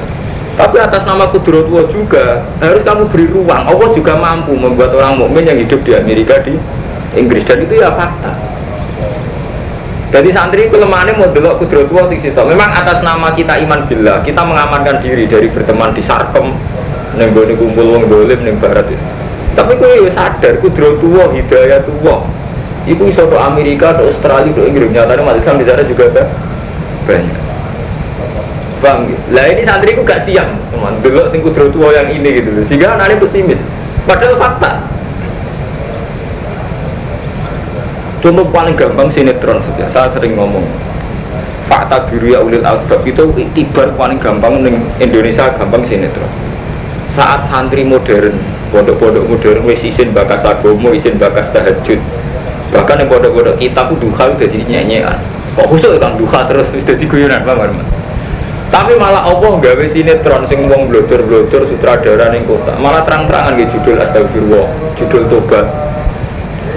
Tapi 0.52 0.76
atas 0.76 1.02
nama 1.08 1.24
kudrotullah 1.32 1.88
juga 1.88 2.44
harus 2.60 2.82
kamu 2.84 3.08
beri 3.08 3.26
ruang. 3.30 3.62
Allah 3.64 3.88
juga 3.96 4.12
mampu 4.18 4.52
membuat 4.52 4.92
orang 4.92 5.16
mukmin 5.16 5.48
yang 5.48 5.56
hidup 5.56 5.80
di 5.80 5.96
Amerika 5.96 6.42
di 6.44 6.58
Inggris 7.16 7.46
dan 7.48 7.64
itu 7.64 7.80
ya 7.80 7.88
fakta. 7.94 8.51
Jadi 10.12 10.28
santri 10.28 10.68
kelemahannya 10.68 11.16
mau 11.16 11.32
delok 11.32 11.64
kudrotullah 11.64 12.04
sing 12.12 12.20
situ. 12.20 12.36
Memang 12.36 12.68
atas 12.68 13.00
nama 13.00 13.32
kita 13.32 13.56
iman 13.64 13.88
billah, 13.88 14.20
kita 14.20 14.44
mengamankan 14.44 15.00
diri 15.00 15.24
dari 15.24 15.48
berteman 15.48 15.96
di 15.96 16.04
Sarkem, 16.04 16.52
neng 17.16 17.32
kumpul 17.32 17.96
wong 17.96 18.12
dolim 18.12 18.44
neng 18.44 18.60
barat 18.60 18.92
itu. 18.92 19.00
Tapi 19.56 19.72
kue 19.80 20.04
ya 20.04 20.12
sadar 20.12 20.60
kudrotullah, 20.60 21.32
hidayatullah. 21.32 22.28
Iku 22.84 23.08
iso 23.08 23.24
ke 23.24 23.38
Amerika, 23.40 23.96
ke 23.96 24.04
Australia, 24.04 24.52
ke 24.52 24.60
Inggris. 24.68 24.92
Nyatanya 24.92 25.32
Islam 25.32 25.56
di 25.56 25.64
sana 25.64 25.82
juga 25.88 26.04
ada 26.12 26.24
banyak. 27.08 27.40
Gitu? 28.82 29.16
Lah 29.32 29.44
ini 29.48 29.62
santri 29.64 29.96
gak 29.96 30.26
siap 30.28 30.48
semua 30.68 30.92
delok 31.00 31.32
sing 31.32 31.40
kudro 31.40 31.72
tua 31.72 31.88
yang 31.96 32.12
ini 32.12 32.36
gitu. 32.36 32.52
Sehingga 32.68 33.00
anaknya 33.00 33.16
pesimis. 33.16 33.60
Padahal 34.04 34.36
fakta. 34.36 34.91
Contoh 38.22 38.46
paling 38.54 38.78
gampang 38.78 39.10
sinetron 39.10 39.58
saja. 39.66 39.90
Saya 39.90 40.08
sering 40.14 40.38
ngomong. 40.38 40.62
Fakta 41.66 42.06
biru 42.06 42.30
ya 42.30 42.38
ulil 42.38 42.62
albab 42.62 43.02
itu 43.02 43.34
tibar 43.50 43.90
paling 43.98 44.22
gampang 44.22 44.62
ning 44.62 44.78
Indonesia 45.02 45.50
gampang 45.58 45.82
sinetron. 45.90 46.30
Saat 47.18 47.50
santri 47.50 47.82
modern, 47.82 48.38
pondok-pondok 48.70 49.26
modern 49.26 49.66
wis 49.66 49.82
isin 49.82 50.14
bakas 50.14 50.46
agomo, 50.46 50.94
isin 50.94 51.18
bakas 51.18 51.50
tahajud. 51.50 51.98
Bahkan 52.70 53.04
yang 53.04 53.08
pondok-pondok 53.10 53.58
kitab 53.58 53.90
itu 53.90 54.06
duha 54.06 54.24
udah 54.30 54.48
jadi 54.48 54.64
nyanyian. 54.70 55.18
Kok 55.58 55.68
khusus 55.68 55.98
kan 55.98 56.14
duha 56.16 56.40
terus 56.46 56.70
wis 56.72 56.86
jadi 56.86 57.04
guyonan, 57.04 57.42
paham 57.42 57.74
Mas? 57.74 57.88
Tapi 58.72 58.96
malah 58.96 59.28
Allah 59.28 59.52
gawe 59.60 59.84
sinetron 59.92 60.48
sing 60.48 60.64
wong 60.64 60.88
blodor-blodor 60.88 61.68
sutradara 61.68 62.32
ning 62.32 62.48
kota. 62.48 62.72
Malah 62.80 63.04
terang-terangan 63.04 63.60
gitu 63.60 63.82
judul 63.82 64.00
astagfirullah, 64.00 64.66
judul 64.96 65.22
tobat. 65.28 65.91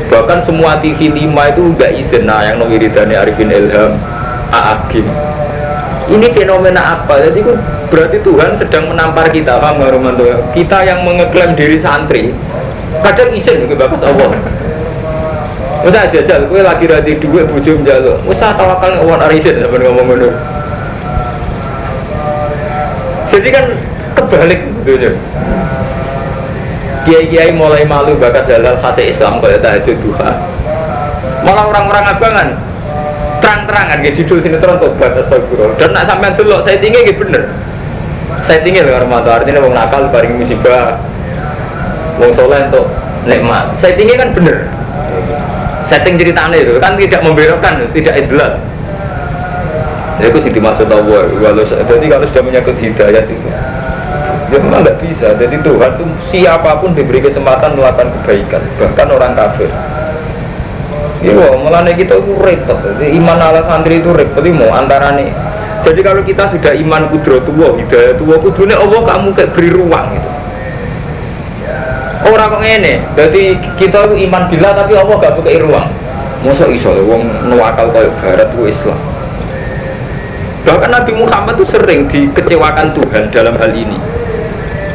Bahkan 0.10 0.46
semua 0.46 0.78
TV 0.80 1.10
5 1.10 1.34
itu 1.34 1.62
enggak 1.62 1.92
izin 1.98 2.24
nah 2.30 2.46
yang 2.46 2.62
wiridane 2.62 3.16
Arifin 3.18 3.50
Ilham, 3.50 3.98
Aagim. 4.54 5.08
Ini 6.06 6.30
fenomena 6.38 7.02
apa? 7.02 7.18
Jadi 7.18 7.42
itu 7.42 7.54
berarti 7.90 8.22
Tuhan 8.22 8.54
sedang 8.62 8.94
menampar 8.94 9.26
kita, 9.34 9.58
paham 9.58 9.82
nggak 9.82 9.92
Romanto? 9.98 10.26
Kita 10.54 10.86
yang 10.86 11.02
mengeklaim 11.02 11.58
diri 11.58 11.82
santri, 11.82 12.30
kadang 13.02 13.34
izin 13.34 13.66
ke 13.66 13.74
bakas 13.74 14.06
Allah. 14.06 14.30
Masa 15.86 16.10
jajal, 16.10 16.50
gue 16.50 16.62
lagi 16.66 16.86
rati 16.90 17.14
duit 17.22 17.46
bojo 17.46 17.78
njaluk. 17.82 18.18
Masa 18.26 18.58
tawakal 18.58 19.02
ngomong 19.02 19.22
arisin 19.22 19.62
sampe 19.62 19.78
ngomong 19.82 20.06
ngono. 20.06 20.30
Jadi 23.30 23.50
kan 23.54 23.66
kebalik 24.18 24.62
gitu 24.86 25.14
Kiai-kiai 27.06 27.54
mulai 27.54 27.86
malu 27.86 28.18
bakas 28.18 28.50
halal 28.50 28.82
khas 28.82 28.98
Islam 28.98 29.38
kalau 29.38 29.58
tahajud 29.62 29.98
duha. 30.02 30.32
Malah 31.46 31.70
orang-orang 31.70 32.06
abangan 32.18 32.48
terang-terangan 33.38 33.98
gitu 34.02 34.26
judul 34.26 34.42
sinetron 34.42 34.82
tobat 34.82 35.14
astagfirullah. 35.14 35.78
Dan 35.78 35.94
nak 35.94 36.10
sampean 36.10 36.34
delok 36.34 36.66
saya 36.66 36.82
tinggi 36.82 37.06
gitu 37.06 37.30
bener. 37.30 37.54
Saya 38.42 38.62
tinggi 38.66 38.82
loh 38.82 38.98
Armando 38.98 39.30
artinya 39.30 39.62
mau 39.62 39.70
nakal 39.70 40.10
bareng 40.10 40.42
musibah. 40.42 40.98
Wong 42.18 42.34
soleh 42.34 42.66
untuk 42.74 42.90
nikmat. 43.30 43.78
Saya 43.78 43.94
tinggi 43.94 44.18
kan 44.18 44.34
bener. 44.34 44.66
Setting 45.86 46.18
ceritanya 46.18 46.58
itu 46.58 46.82
kan 46.82 46.98
tidak 46.98 47.22
membelokkan, 47.22 47.78
tidak 47.94 48.18
idlat. 48.18 48.58
Itu 50.18 50.42
sih 50.42 50.50
dimaksud 50.50 50.90
Allah. 50.90 51.30
Walau 51.30 51.62
jadi 51.62 52.06
kalau 52.10 52.26
sudah 52.34 52.42
menyangkut 52.42 52.78
hidayat 52.82 53.30
itu, 53.30 53.50
ya 54.56 54.60
memang 54.64 54.82
nggak 54.88 55.00
bisa. 55.04 55.36
Jadi 55.36 55.60
Tuhan 55.60 55.92
tuh 56.00 56.08
siapa 56.32 56.80
pun 56.80 56.96
diberi 56.96 57.20
kesempatan 57.20 57.76
melakukan 57.76 58.08
kebaikan, 58.22 58.64
bahkan 58.80 59.08
orang 59.12 59.36
kafir. 59.36 59.68
Iya, 61.26 61.58
malah 61.58 61.82
kita 61.90 62.22
itu 62.22 62.34
repot. 62.38 62.78
Jadi 62.80 63.18
iman 63.18 63.40
ala 63.42 63.62
santri 63.66 64.00
itu 64.00 64.14
repot. 64.14 64.46
Ini 64.46 64.56
mau 64.56 64.72
antara 64.72 65.18
nih. 65.18 65.34
Jadi 65.86 66.00
kalau 66.02 66.22
kita 66.26 66.50
sudah 66.50 66.74
iman 66.74 67.02
kudro 67.14 67.38
tua, 67.46 67.78
hidayah 67.78 68.18
tua, 68.18 68.42
kudronya 68.42 68.78
Allah 68.82 69.02
kamu 69.06 69.28
kayak 69.38 69.50
beri 69.54 69.70
ruang 69.70 70.06
gitu. 70.18 70.30
Orang 72.26 72.58
kok 72.58 72.62
ngene, 72.66 73.06
jadi 73.14 73.54
kita 73.78 74.10
itu 74.10 74.16
iman 74.26 74.50
bila 74.50 74.74
tapi 74.74 74.98
Allah 74.98 75.14
gak 75.14 75.38
pakai 75.38 75.62
ruang. 75.62 75.86
Masa 76.42 76.66
iso 76.74 76.90
wong 77.06 77.22
nuwakal 77.54 77.94
kayak 77.94 78.18
barat 78.18 78.50
itu 78.50 78.74
Islam. 78.74 78.98
Bahkan 80.66 80.90
Nabi 80.90 81.14
Muhammad 81.14 81.54
itu 81.62 81.66
sering 81.70 82.10
dikecewakan 82.10 82.98
Tuhan 82.98 83.30
dalam 83.30 83.54
hal 83.62 83.70
ini. 83.78 83.98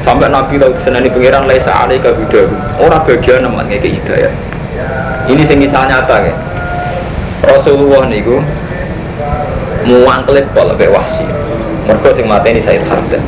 Sampai 0.00 0.32
Nabi 0.32 0.56
tahu 0.56 0.72
senani 0.80 1.12
pangeran 1.12 1.44
laisa 1.44 1.72
alaika 1.84 2.16
bidahu. 2.16 2.48
Orang 2.80 3.04
bagian 3.04 3.44
nemat 3.44 3.68
ngeke 3.68 4.00
hidayah. 4.00 4.32
Ini 5.28 5.42
sing 5.44 5.60
kisah 5.60 5.84
nyata 5.86 6.16
ya. 6.24 6.34
Rasulullah 7.44 8.08
niku 8.08 8.40
muangkelit 9.84 10.48
pol 10.56 10.72
lebih 10.72 10.92
wahsi. 10.92 11.24
Mergo 11.84 12.10
sing 12.16 12.24
mateni 12.24 12.64
Said 12.64 12.84
Hamzah. 12.88 13.20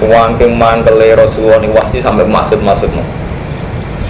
Suwangking 0.00 0.54
mangkele 0.56 1.18
Rasulullah 1.18 1.58
ni 1.60 1.68
wahsi 1.74 1.98
sampai 2.00 2.24
maksud-maksudmu. 2.24 3.02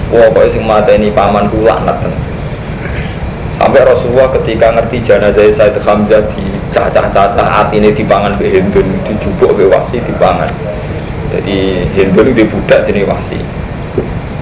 Pokoknya 0.08 0.52
sing 0.52 0.62
mateni 0.64 1.12
paman 1.12 1.52
kula 1.52 1.84
laknat 1.84 2.16
Sampai 3.58 3.84
Rasulullah 3.84 4.30
ketika 4.38 4.70
ngerti 4.70 5.02
jenazah 5.02 5.48
Said 5.52 5.76
Hamzah 5.82 6.22
di 6.32 6.46
cacah-cacah 6.72 7.74
ini 7.74 7.90
dipangan 7.90 8.38
ke 8.38 8.46
Hindun, 8.48 8.86
dijubuk 9.02 9.56
ke 9.58 9.66
wasi 9.66 9.98
dipangan. 10.04 10.77
Jadi 11.28 11.84
Hindun 11.92 12.32
itu 12.32 12.48
budak 12.48 12.88
jenis 12.88 13.04
wasi. 13.04 13.40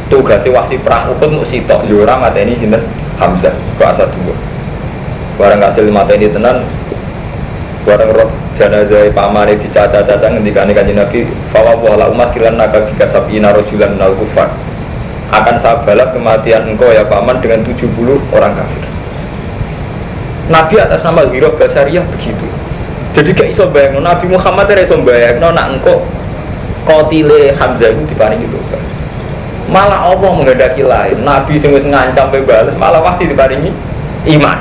Tugasnya 0.07 0.55
wasi 0.55 0.79
perang 0.79 1.11
ukut 1.11 1.35
mau 1.35 1.43
sitok, 1.43 1.83
yura 1.91 2.15
mata 2.15 2.39
ini 2.39 2.55
sinten 2.55 2.79
Hamzah 3.19 3.51
kuasa 3.75 4.07
dua. 4.07 4.35
Barang 5.35 5.59
hasil 5.59 5.91
mata 5.91 6.15
ini 6.15 6.31
tenan, 6.31 6.63
barang 7.83 8.11
roh 8.15 8.31
jenazah 8.55 9.11
paman 9.11 9.51
di 9.53 9.67
cacah-cacah 9.69 10.31
ketika 10.41 10.63
nih 10.63 10.75
kanji 10.79 10.93
Nabi, 10.95 11.19
fawwah 11.51 12.07
umat 12.15 12.31
kilan 12.33 12.55
naga 12.55 12.87
jika 12.87 13.11
sabina 13.11 13.51
rojulan 13.51 13.99
nal 13.99 14.15
kufar. 14.15 14.49
Akan 15.35 15.59
saya 15.59 15.83
balas 15.83 16.15
kematian 16.15 16.71
engkau 16.71 16.95
ya 16.95 17.03
paman 17.03 17.43
dengan 17.43 17.67
70 17.67 17.83
orang 18.31 18.55
kafir. 18.55 18.85
Nabi 20.47 20.75
atas 20.79 21.03
nama 21.03 21.27
Giroh 21.27 21.59
Basariyah 21.59 22.07
begitu. 22.15 22.47
Jadi 23.19 23.35
gak 23.35 23.49
iso 23.51 23.67
bayang, 23.75 23.99
Nabi 23.99 24.31
Muhammad 24.31 24.71
tidak 24.71 24.87
iso 24.87 25.03
bayang, 25.03 25.43
nak 25.43 25.67
engkau 25.75 26.07
kotile 26.87 27.53
Hamzah 27.59 27.91
itu 27.91 28.03
diparingi 28.09 28.47
itu. 28.47 28.59
Malah 29.67 30.15
Allah 30.15 30.31
menghendaki 30.31 30.87
lain. 30.87 31.27
Nabi 31.27 31.59
sing 31.59 31.75
wis 31.75 31.83
ngancam 31.83 32.31
malah 32.79 33.03
masih 33.03 33.27
diparingi 33.27 33.75
iman. 34.39 34.59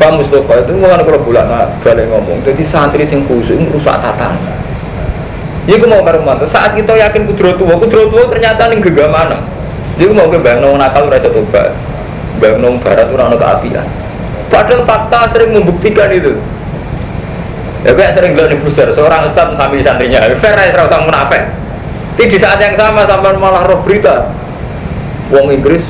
Pak 0.00 0.16
Mustafa 0.16 0.64
itu 0.64 0.72
mau 0.80 0.96
kalau 0.96 1.20
bulan 1.20 1.44
balik 1.84 2.08
ngomong, 2.08 2.40
jadi 2.40 2.64
santri 2.64 3.04
sing 3.04 3.20
khusus 3.28 3.60
rusak 3.68 4.00
tatan. 4.00 4.32
Iya 5.68 5.76
gue 5.76 5.92
mau 5.92 6.00
karo 6.00 6.24
mantu. 6.24 6.48
Saat 6.48 6.72
kita 6.72 6.96
yakin 6.96 7.28
kudro 7.28 7.52
tua, 7.60 7.76
kudro 7.76 8.08
tua 8.08 8.24
ternyata 8.32 8.72
nih 8.72 8.80
gegamana. 8.80 9.44
Jadi 10.00 10.08
gue 10.08 10.16
mau 10.16 10.32
ke 10.32 10.40
bayang 10.40 10.64
nakal 10.80 11.04
rasa 11.12 11.28
tobat. 11.28 11.76
Bayang 12.40 12.80
barat 12.80 13.12
orang 13.12 13.36
keapian. 13.36 13.86
Padahal 14.48 14.88
fakta 14.88 15.36
sering 15.36 15.52
membuktikan 15.52 16.08
itu. 16.10 16.40
Ya 17.80 17.96
kayak 17.96 18.12
sering 18.12 18.36
bilang 18.36 18.52
di 18.52 18.60
browser, 18.60 18.92
seorang 18.92 19.32
ustadz 19.32 19.56
sambil 19.56 19.80
santrinya, 19.80 20.20
fair 20.36 20.52
ya 20.52 20.68
serasa 20.68 21.00
munafik. 21.00 21.42
Tapi 22.20 22.28
di 22.28 22.36
saat 22.36 22.60
yang 22.60 22.76
sama 22.76 23.08
sampai 23.08 23.32
malah 23.40 23.64
roh 23.64 23.80
berita, 23.80 24.28
Wong 25.32 25.48
Inggris, 25.48 25.80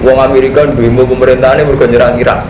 Wong 0.00 0.16
Amerika, 0.16 0.64
demo 0.64 1.04
pemerintahannya 1.04 1.68
bergerak 1.68 2.16
Irak. 2.16 2.40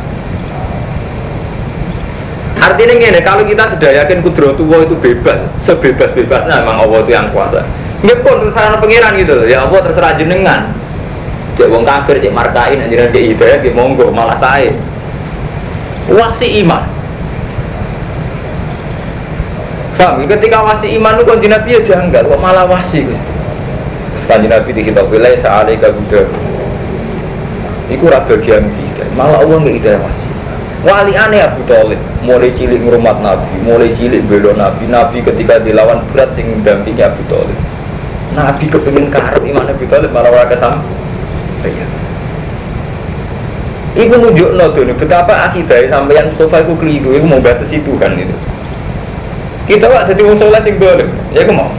Artinya 2.63 2.95
gini, 2.95 3.21
kalau 3.27 3.43
kita 3.43 3.75
sudah 3.75 3.91
yakin 3.91 4.23
kudro 4.23 4.55
tua 4.55 4.87
itu 4.87 4.95
bebas, 4.95 5.43
sebebas-bebasnya 5.67 6.63
memang 6.63 6.87
Allah 6.87 7.03
itu 7.03 7.11
yang 7.11 7.27
kuasa. 7.35 7.67
Ini 8.07 8.15
pun 8.23 8.47
terserah 8.47 8.79
pengiran 8.79 9.19
gitu, 9.19 9.43
ya 9.51 9.67
Allah 9.67 9.83
terserah 9.83 10.15
jenengan. 10.15 10.71
Cek 11.59 11.67
wong 11.67 11.83
kafir, 11.83 12.23
cek 12.23 12.31
markain, 12.31 12.79
anjiran 12.79 13.11
dia 13.11 13.23
hidayah, 13.27 13.59
dia 13.59 13.75
monggo, 13.75 14.15
malah 14.15 14.39
saya. 14.39 14.71
Wasi 16.07 16.63
iman. 16.63 16.96
Paham? 19.97 20.21
Ketika 20.29 20.61
wasi 20.61 20.93
iman 21.01 21.17
itu 21.17 21.25
kanji 21.25 21.49
Nabi 21.49 21.69
ya 21.77 21.81
janggal, 21.81 22.29
kok 22.29 22.41
malah 22.41 22.69
wasi 22.69 23.09
Kanji 24.29 24.49
Nabi 24.49 24.71
di 24.77 24.83
kitab 24.93 25.09
wilayah 25.09 25.41
sa'alaika 25.41 25.89
buddha 25.93 26.23
Iku 27.87 28.11
raga 28.11 28.35
bagian 28.35 28.67
hidayah, 28.67 29.11
malah 29.15 29.41
Allah 29.41 29.57
nggak 29.63 29.77
hidayah 29.81 30.01
wasi 30.03 30.27
Wali 30.87 31.19
aneh 31.19 31.43
Abu 31.43 31.67
Talib, 31.67 31.99
mulai 32.23 32.55
cilik 32.55 32.79
ngurumat 32.79 33.19
Nabi, 33.19 33.59
mulai 33.67 33.91
cilik 33.99 34.23
belo 34.31 34.55
Nabi, 34.55 34.87
Nabi 34.87 35.19
ketika 35.19 35.59
dilawan 35.59 35.99
berat 36.15 36.31
sing 36.39 36.47
mendampingi 36.47 37.03
Abu 37.03 37.27
Talib. 37.27 37.59
Nabi 38.39 38.71
kepingin 38.71 39.11
karep 39.11 39.43
iman 39.43 39.67
Abu 39.67 39.83
Talib 39.91 40.15
malah 40.15 40.31
ora 40.31 40.47
kesam. 40.47 40.79
Iya. 41.67 41.87
Iku 43.99 44.15
nunjuk 44.15 44.55
no 44.55 44.71
betapa 44.77 45.51
akidah 45.51 45.91
sampeyan 45.91 46.31
Mustafa 46.31 46.63
iku 46.63 46.79
keliru, 46.79 47.19
iku 47.19 47.27
mau 47.27 47.43
batasi 47.43 47.83
Tuhan 47.83 48.13
itu. 48.23 48.37
Kita 49.67 49.91
wak 49.91 50.07
jadi 50.07 50.23
wong 50.23 50.39
soleh 50.39 50.63
sing 50.63 50.79
dolim, 50.79 51.11
ya 51.35 51.43
iku 51.43 51.51
mau. 51.51 51.71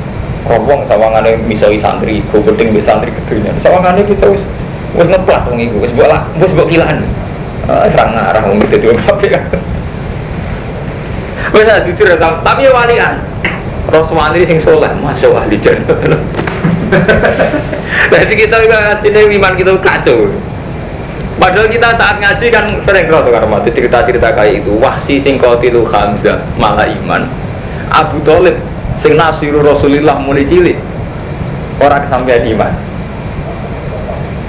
Robong 0.47 0.83
sawangane 0.87 1.39
misoi 1.47 1.79
santri, 1.79 2.19
go 2.31 2.43
penting 2.43 2.75
be 2.75 2.83
santri 2.83 3.11
kedunya. 3.11 3.51
Sawangane 3.63 4.03
kita 4.03 4.27
wis 4.27 4.43
wis 4.95 5.07
ngeplat 5.07 5.47
wong 5.47 5.55
iku, 5.59 5.79
wis 5.79 5.91
mbok 5.95 6.11
wis 6.39 6.51
mbok 6.51 6.67
kilaan. 6.67 7.07
Ah, 7.67 7.87
serang 7.91 8.15
ngarah 8.15 8.43
wong 8.47 8.59
itu 8.63 8.75
dua 8.79 8.95
kafe 9.07 9.31
kan. 9.31 9.43
Wes 11.55 11.67
jujur 11.87 12.11
ya, 12.11 12.19
tapi 12.19 12.67
ya 12.67 12.71
walian. 12.75 13.23
Rasulullah 13.87 14.35
sing 14.35 14.59
soleh, 14.59 14.91
masya 14.99 15.31
Allah 15.31 15.47
di 15.47 15.57
Jadi 18.11 18.33
kita 18.35 18.57
sini 18.99 19.35
iman 19.39 19.53
kita 19.55 19.71
kacau. 19.79 20.27
Padahal 21.37 21.69
kita 21.69 21.93
saat 21.95 22.17
ngaji 22.17 22.45
kan 22.49 22.65
sering 22.81 23.05
kalau 23.07 23.29
tukar 23.29 23.45
mati 23.45 23.69
cerita-cerita 23.69 24.33
kayak 24.33 24.65
itu. 24.65 24.73
Wahsi 24.81 25.21
sing 25.21 25.37
qatilu 25.37 25.85
Hamzah 25.87 26.41
malah 26.57 26.89
iman. 26.89 27.29
Abu 27.93 28.17
Thalib 28.23 28.57
sing 29.01 29.15
nasiru 29.15 29.61
Rasulillah 29.61 30.17
mulai 30.19 30.47
cilik. 30.47 30.77
Orang 31.77 32.01
kesampaian 32.09 32.41
iman. 32.57 32.73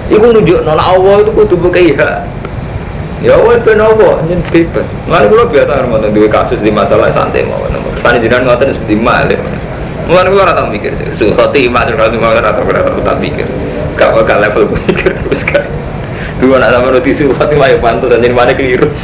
Iku 0.08 0.32
nunjuk 0.32 0.64
nona 0.64 0.80
Allah 0.80 1.20
itu 1.20 1.30
kudu 1.36 1.54
bekiha. 1.68 2.24
Ya 3.20 3.36
Allah 3.36 3.60
ben 3.60 3.82
Allah 3.82 4.24
nyen 4.24 4.40
bebas. 4.48 4.86
Mulane 5.04 5.26
kula 5.28 5.44
biasa 5.52 5.84
ngoten 5.84 6.16
duwe 6.16 6.28
kasus 6.30 6.56
di 6.64 6.72
masalah 6.72 7.12
santai 7.12 7.44
mawon. 7.44 7.76
Kersane 8.00 8.24
jenengan 8.24 8.48
ngoten 8.48 8.72
seperti 8.72 8.96
malih. 8.96 9.36
Mulane 10.08 10.28
kula 10.32 10.42
ora 10.48 10.56
tau 10.56 10.72
mikir. 10.72 10.96
Suhati 11.20 11.68
iman 11.68 11.84
terus 11.84 12.00
ora 12.00 12.40
tau 12.40 12.64
ora 12.64 12.80
tau 12.80 13.18
mikir. 13.20 13.44
Gak 14.00 14.16
bakal 14.16 14.40
level 14.40 14.72
mikir 14.88 15.12
terus 15.12 15.44
kan. 15.44 15.68
Dua 16.38 16.62
anak 16.62 16.70
sama 16.70 16.94
roti 16.94 17.18
ini 17.18 17.34
layak 17.34 17.82
pantas 17.82 18.14
dan 18.14 18.22
mana 18.30 18.54
keliru. 18.54 18.86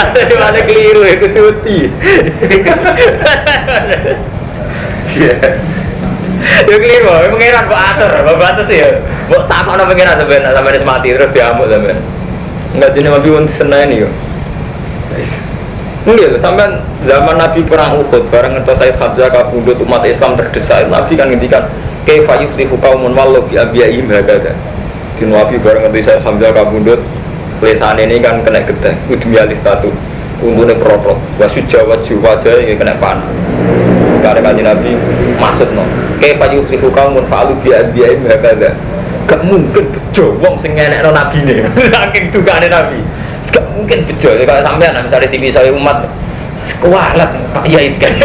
Ada 0.00 0.20
di 0.26 0.36
mana 0.38 0.58
keliru 0.64 1.02
itu 1.04 1.26
cuti. 1.34 1.78
Ya 6.60 6.76
keliru, 6.76 7.10
pengiran 7.36 7.68
kok 7.68 7.76
atur, 7.76 8.12
batas 8.38 8.68
ya. 8.72 8.96
Mau 9.28 9.44
tak 9.44 9.66
kok 9.66 9.88
pengiran 9.90 10.16
sebenarnya 10.16 10.56
sampai 10.56 10.82
mati 10.86 11.08
terus 11.12 11.30
diamuk 11.36 11.68
sampai. 11.68 11.98
Enggak 12.70 12.94
mobil 13.10 13.44
untuk 13.44 13.54
senang 13.58 13.90
ini 13.90 14.06
yo. 14.06 14.08
Enggak, 16.06 16.40
sampai 16.40 16.80
zaman 17.04 17.36
Nabi 17.36 17.60
perang 17.66 18.00
Uhud 18.00 18.24
bareng 18.32 18.56
ngetos 18.56 18.78
Said 18.80 18.96
Hamzah 18.96 19.28
kabundut 19.28 19.76
umat 19.84 20.00
Islam 20.08 20.32
terdesak, 20.38 20.88
Nabi 20.88 21.12
kan 21.12 21.28
ngendikan 21.28 21.68
kaifa 22.08 22.40
yuflihu 22.40 22.80
qaumun 22.80 23.12
wallahu 23.12 23.44
bi 23.50 23.60
abiyaihim 23.60 24.08
hakada 24.08 24.56
di 25.20 25.28
Nabi 25.28 25.60
bareng 25.60 25.84
ngerti 25.84 26.00
saya 26.08 26.24
Hamzah 26.24 26.56
kabundut 26.56 27.04
lesan 27.60 27.96
ini 28.00 28.16
kan 28.24 28.40
kena 28.40 28.64
getah 28.64 28.96
kudu 29.04 29.36
alih 29.36 29.56
satu 29.60 29.92
untune 30.40 30.72
protot 30.80 31.20
wasu 31.36 31.60
jawa 31.68 32.00
jiwa 32.08 32.40
aja 32.40 32.56
yang 32.60 32.80
kena 32.80 32.96
pan. 32.96 33.20
Karena 34.20 34.52
kaji 34.52 34.62
Nabi 34.64 34.90
maksud 35.40 35.68
no 35.76 35.84
kaifa 36.20 36.48
yuflihu 36.52 36.92
qaumun 36.92 37.24
fa'alu 37.28 37.56
bi 37.64 37.72
abiyaihim 37.72 38.28
hakada 38.28 38.76
gak 39.24 39.40
mungkin 39.44 39.88
bejo 39.88 40.36
wong 40.40 40.60
sing 40.60 40.76
ngenekno 40.76 41.14
nabi 41.14 41.38
ne 41.44 41.64
saking 41.92 42.32
dukane 42.32 42.68
nabi. 42.68 43.00
Gak 43.52 43.64
mungkin 43.76 44.04
bejo. 44.08 44.28
Kalau 44.36 44.62
sampean 44.64 44.96
misalnya 44.96 45.28
tinggi 45.28 45.52
saya 45.52 45.72
umat 45.72 46.04
kualat 46.80 47.30
Pak 47.52 47.64
Yai. 47.68 47.96
kan 48.00 48.12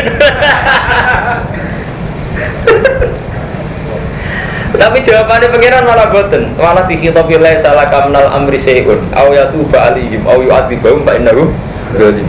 Tapi 4.75 4.97
jawabannya 5.03 5.47
pengiran 5.51 5.83
malah 5.87 6.07
boten. 6.11 6.51
Malah 6.59 6.85
dikhitabi 6.85 7.39
la 7.39 7.59
salah 7.63 7.87
kamnal 7.87 8.27
amri 8.31 8.59
syai'un 8.59 8.99
aw 9.15 9.31
yatuba 9.31 9.91
alaihim 9.91 10.21
aw 10.27 10.37
yu'adzibahum 10.39 11.01
fa 11.07 11.15
innahu 11.15 11.51
zalim. 11.95 12.27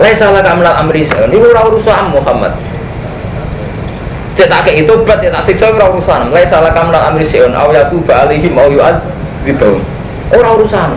La 0.00 0.10
salah 0.16 0.42
kamnal 0.44 0.76
amri 0.78 1.08
syai'un. 1.08 1.30
Ini 1.32 1.44
ora 1.44 1.62
urusan 1.68 2.04
Muhammad. 2.12 2.52
Cetak 4.34 4.66
itu 4.74 4.92
bat 5.06 5.22
cetak 5.22 5.46
siksa 5.46 5.70
ora 5.70 5.90
urusan. 5.94 6.32
La 6.34 6.42
salah 6.48 6.72
kamnal 6.74 7.02
amri 7.12 7.26
syai'un 7.28 7.52
aw 7.54 7.70
yatuba 7.70 8.26
alaihim 8.28 8.54
aw 8.56 8.68
yu'adzibahum. 8.72 9.80
Ora 10.34 10.48
urusan. 10.58 10.90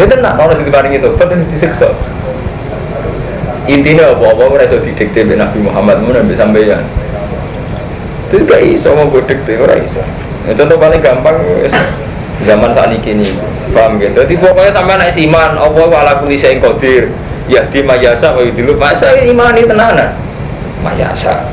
Ya 0.00 0.08
tenang, 0.08 0.40
kalau 0.40 0.56
sing 0.56 0.64
diparingi 0.64 0.96
itu, 0.96 1.12
betul 1.20 1.44
disiksa. 1.52 1.92
Intinya 3.68 4.16
apa-apa 4.16 4.58
ora 4.58 4.64
iso 4.64 4.80
didikte 4.80 5.22
Nabi 5.36 5.60
Muhammad 5.60 6.00
mun 6.00 6.16
sampeyan. 6.32 6.80
Itu 8.32 8.48
gak 8.48 8.64
iso 8.64 8.88
mau 8.96 9.12
bodek 9.12 9.44
tuh, 9.44 9.60
ora 9.60 9.76
iso. 9.76 10.00
Ya, 10.48 10.56
contoh 10.56 10.80
paling 10.80 11.04
gampang 11.04 11.36
zaman 12.48 12.72
saat 12.72 12.88
ini 12.88 12.98
kini, 13.04 13.28
paham 13.76 14.00
gitu. 14.00 14.24
Jadi 14.24 14.40
pokoknya 14.40 14.72
sampai 14.72 14.96
naik 14.96 15.20
iman, 15.28 15.60
Allah 15.60 15.84
wala 15.84 16.12
kuli 16.24 16.40
saya 16.40 16.56
kodir, 16.56 17.12
ya 17.44 17.60
di 17.68 17.84
mayasa, 17.84 18.32
wa 18.32 18.40
dulu 18.56 18.72
masa 18.80 19.12
iman 19.20 19.52
ini 19.52 19.68
tenanan. 19.68 20.16
Mayasa, 20.80 21.44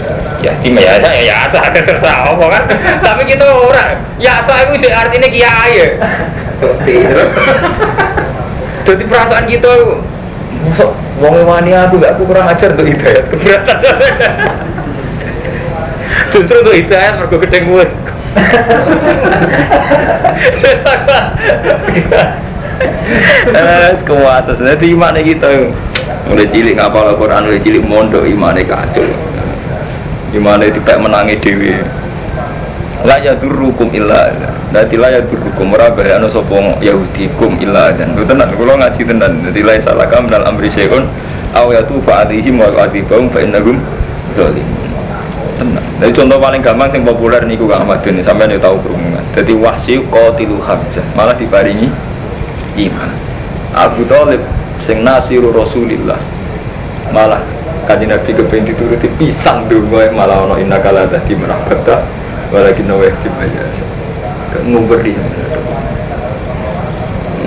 ya 0.41 0.55
di 0.63 0.71
mayasa 0.71 1.11
ya 1.19 1.35
yasa 1.35 1.61
terserah 1.69 2.33
apa 2.33 2.45
kan. 2.49 2.63
Tapi 3.03 3.27
kita 3.27 3.45
orang, 3.45 3.99
yasa 4.17 4.71
itu 4.71 4.87
artinya 4.87 5.29
kiai 5.29 5.75
ya. 5.83 5.87
Jadi 8.87 9.03
perasaan 9.05 9.45
kita 9.45 9.69
Wong 11.19 11.35
wani 11.43 11.75
aku 11.75 11.99
gak 11.99 12.15
aku 12.15 12.23
kurang 12.31 12.47
ajar 12.47 12.71
untuk 12.73 12.87
hidayat 12.87 13.27
keberatan. 13.27 13.77
Justru 16.39 16.55
untuk 16.63 16.71
hidayat 16.71 17.19
mergo 17.19 17.35
gedeng 17.43 17.67
mulut. 17.67 17.91
Eh, 23.51 23.91
kuat 24.07 24.47
Jadi 24.55 24.95
iman 24.95 25.17
kita 25.19 25.49
mulai 26.31 26.47
cilik 26.47 26.79
ngapal 26.79 27.11
Al-Quran, 27.11 27.51
mulai 27.51 27.59
cilik 27.59 27.83
mondok 27.83 28.23
imannya 28.23 28.63
kacau. 28.63 29.03
Imannya 30.31 30.71
tidak 30.71 30.97
menangi 31.03 31.35
dewi. 31.43 31.75
La 33.03 33.19
ya 33.19 33.35
durukum 33.35 33.91
illa 33.91 34.31
Dadi 34.71 34.95
la 34.95 35.11
ya 35.11 35.19
durukum 35.25 35.75
ora 35.75 35.91
bahaya 35.91 36.23
ana 36.23 36.31
sapa 36.31 36.79
Yahudi 36.79 37.27
kum 37.35 37.59
illa 37.59 37.91
dan 37.91 38.15
tenan 38.15 38.53
kula 38.55 38.79
ngaji 38.79 39.01
tenan 39.03 39.43
dadi 39.43 39.59
la 39.65 39.75
salah 39.83 40.07
kam 40.07 40.31
dal 40.31 40.45
amri 40.47 40.71
syai'un 40.71 41.03
aw 41.51 41.67
yatu 41.73 41.99
fa 42.05 42.23
alaihim 42.23 42.61
wa 42.61 42.69
adibahum 42.79 43.27
fa 43.33 43.41
zalimun 44.37 44.78
tenang. 45.59 45.83
Jadi 45.99 46.11
contoh 46.15 46.39
paling 46.39 46.61
gampang 46.63 46.89
yang 46.95 47.03
populer 47.03 47.43
niku 47.43 47.67
Kang 47.67 47.83
Ahmad 47.83 47.99
bin 47.99 48.23
sampean 48.23 48.55
tahu 48.55 48.79
kerungan. 48.79 49.23
Jadi 49.35 49.53
wahsi 49.59 49.99
qatilu 50.07 50.57
Hamzah 50.63 51.05
malah 51.13 51.35
diparingi 51.35 51.91
iman. 52.87 53.11
Abu 53.75 54.07
Thalib 54.07 54.41
sing 54.87 55.03
nasiru 55.03 55.51
Rasulillah 55.51 56.17
malah 57.11 57.41
kaji 57.89 58.05
Nabi 58.05 58.31
kepengen 58.37 58.69
dituruti 58.73 59.09
pisang 59.17 59.65
dulu 59.65 59.97
malah 60.13 60.45
ono 60.45 60.55
inna 60.61 60.77
kala 60.77 61.09
tadi 61.09 61.33
merabata 61.33 62.05
walakin 62.53 62.85
nawa 62.85 63.09
di 63.09 63.29
mayasa 63.33 63.85
ngumber 64.65 65.01
di 65.01 65.13
sana 65.13 65.47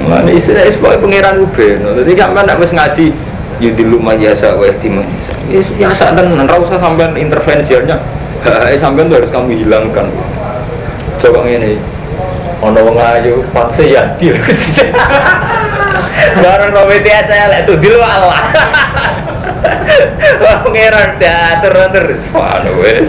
Mana 0.02 0.34
istilah 0.34 0.66
sebagai 0.66 0.98
pangeran 0.98 1.46
ube, 1.46 1.78
jadi 1.78 2.12
kan 2.18 2.34
nak 2.34 2.58
wis 2.58 2.74
ngaji 2.74 3.14
yudilu 3.62 4.02
majasa 4.02 4.58
wa 4.58 4.66
ihtimam 4.66 5.06
ya 5.46 5.62
biasa 5.78 6.18
tenan 6.18 6.50
ora 6.50 6.58
usah 6.58 6.82
sampean 6.82 7.14
intervensinya 7.14 7.94
eh 8.42 8.74
sampean 8.74 9.06
tuh 9.06 9.22
harus 9.22 9.30
kamu 9.30 9.62
hilangkan. 9.62 10.10
Coba 11.22 11.46
ini 11.46 11.78
ono 12.58 12.78
wong 12.82 12.98
ayu 12.98 13.46
patse 13.54 13.86
ya 13.86 14.02
dia 14.18 14.34
bareng 16.42 16.74
aja 16.74 17.46
lek 17.46 17.70
tuh 17.70 17.78
dilu 17.78 18.02
Allah 18.02 18.42
wah 20.42 20.56
pangeran 20.66 21.22
teater 21.22 21.74
terus 21.94 22.22
wah 22.34 22.58
wes 22.82 23.06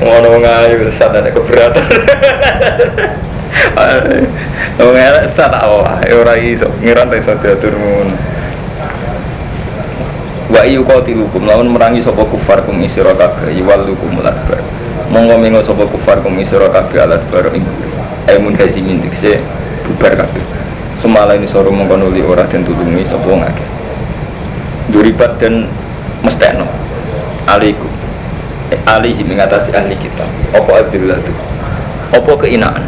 ngono 0.00 0.26
wong 0.32 0.44
ayu 0.48 0.88
saat 0.96 1.12
ada 1.12 1.28
keberatan. 1.28 1.84
Wong 4.80 4.94
elek 4.96 5.34
sak 5.36 5.50
tak 5.52 5.66
wae 5.66 6.08
ora 6.14 6.38
iso. 6.38 6.70
Ngiran 6.80 7.12
iso 7.12 7.34
diatur 7.44 7.74
ngono 7.76 8.37
wa 10.58 10.66
iyu 10.66 10.82
qatilukum 10.82 11.46
lawan 11.46 11.70
merangi 11.70 12.02
sapa 12.02 12.26
kufar 12.26 12.66
kum 12.66 12.82
isira 12.82 13.14
kabeh 13.14 13.54
iwalukum 13.54 14.18
lakbar 14.18 14.58
monggo 15.06 15.38
mengo 15.38 15.62
sapa 15.62 15.86
kufar 15.86 16.18
kum 16.18 16.34
isira 16.42 16.66
kabeh 16.74 16.98
alat 16.98 17.22
bar 17.30 17.46
ing 17.54 17.62
aimun 18.26 18.58
hazimin 18.58 18.98
dikse 18.98 19.38
bubar 19.86 20.18
kabeh. 20.18 20.42
Semala 20.98 21.38
ini 21.38 21.46
soro 21.46 21.70
mongko 21.70 21.94
nuli 21.94 22.26
ora 22.26 22.42
den 22.50 22.66
tulungi 22.66 23.06
sapa 23.06 23.22
wong 23.22 23.46
akeh. 23.46 23.68
Duribat 24.90 25.38
dan 25.38 25.70
mestekno. 26.26 26.66
Alikum 27.46 27.88
eh, 28.74 28.80
alihi 28.82 29.22
mengatasi 29.22 29.70
ahli 29.72 29.94
kita 29.94 30.26
apa 30.52 30.70
adillah 30.82 31.16
itu 31.22 31.32
apa 32.12 32.32
keinaan 32.44 32.82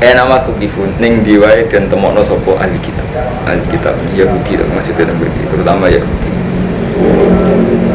Eh 0.00 0.16
nama 0.16 0.40
tukifun 0.48 0.96
ning 0.96 1.20
diwai 1.20 1.68
dan 1.68 1.84
temokno 1.92 2.24
sopo 2.24 2.56
ahli 2.56 2.80
kitab? 2.80 3.04
Ahli 3.44 3.60
kitab 3.68 3.92
Yahudi 4.16 4.56
dan 4.56 4.72
maksudnya 4.72 5.12
berbeda 5.12 5.42
terutama 5.52 5.92
Yahudi. 5.92 6.30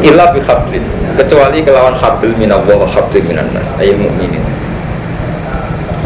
Illa 0.06 0.30
bi 0.30 0.38
hablin 0.46 0.86
kecuali 1.18 1.66
kelawan 1.66 1.98
habl 1.98 2.30
minallah 2.38 2.78
wa 2.78 2.86
hablin 2.86 3.26
minan 3.26 3.50
nas 3.50 3.66
ayil 3.82 3.98
mu'minin 3.98 4.38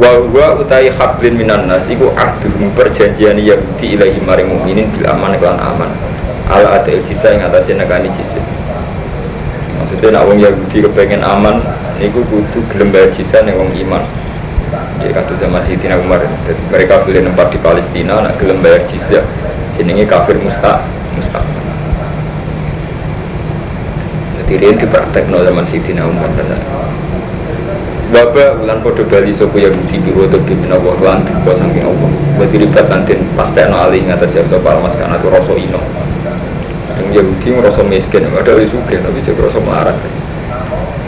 wa 0.01 0.25
huwa 0.25 0.57
utai 0.65 0.89
hablin 0.89 1.37
minan 1.37 1.69
nas 1.69 1.85
iku 1.85 2.09
ahdul 2.17 2.49
perjanjian 2.73 3.37
Yahudi 3.37 4.01
ilahi 4.01 4.25
maring 4.25 4.49
mu'minin 4.49 4.89
bil 4.97 5.05
aman 5.05 5.37
kelan 5.37 5.61
aman. 5.61 5.93
Ala 6.49 6.81
ada 6.81 6.97
jisa 7.05 7.37
yang 7.37 7.45
atasnya 7.45 7.85
negani 7.85 8.09
jisa. 8.17 8.41
Maksudnya 9.77 10.17
nak 10.17 10.33
wong 10.33 10.41
Yahudi 10.41 10.81
kepengen 10.81 11.21
aman 11.21 11.61
niku 12.01 12.25
kudu 12.33 12.65
gelem 12.73 12.89
jisa 13.13 13.45
ning 13.45 13.61
wong 13.61 13.69
iman 13.85 14.01
ya 15.03 15.11
kata 15.11 15.33
zaman 15.41 15.61
Sayyidina 15.67 15.99
Umar 15.99 16.23
jadi 16.47 16.63
mereka 16.71 17.03
boleh 17.03 17.23
nempat 17.25 17.49
di 17.51 17.59
Palestina 17.59 18.23
nak 18.23 18.39
gelem 18.39 18.63
bayar 18.63 18.87
jizyah 18.87 19.25
jenenge 19.75 20.07
kafir 20.07 20.39
musta 20.39 20.85
musta 21.19 21.41
jadi 24.39 24.53
dia 24.59 24.71
dipraktek 24.79 25.27
no 25.31 25.43
zaman 25.43 25.67
Sayyidina 25.67 26.07
Umar 26.07 26.31
Wabah 28.11 28.59
ulan 28.59 28.83
podo 28.83 29.07
bali 29.07 29.31
sopo 29.39 29.55
Yahudi 29.55 30.03
bi 30.03 30.11
wodo 30.11 30.35
bi 30.43 30.51
minawa 30.51 30.99
lan 30.99 31.23
dibuat 31.23 31.63
saking 31.63 31.87
Allah. 31.87 32.11
Berarti 32.43 32.57
ribat 32.59 32.91
lantin 32.91 33.23
pas 33.39 33.47
tekno 33.55 33.79
alih 33.79 34.03
ngatas 34.03 34.35
ya 34.35 34.43
Pak 34.51 34.83
Mas 34.83 34.99
karena 34.99 35.15
itu 35.15 35.31
rasa 35.31 35.55
ino. 35.55 35.79
Yang 36.99 37.23
Yahudi 37.23 37.47
ngerasa 37.55 37.81
miskin, 37.87 38.27
ada 38.27 38.51
wis 38.59 38.75
sugih 38.75 38.99
tapi 38.99 39.23
jadi 39.23 39.39
rasa 39.39 39.63
melarat. 39.63 39.95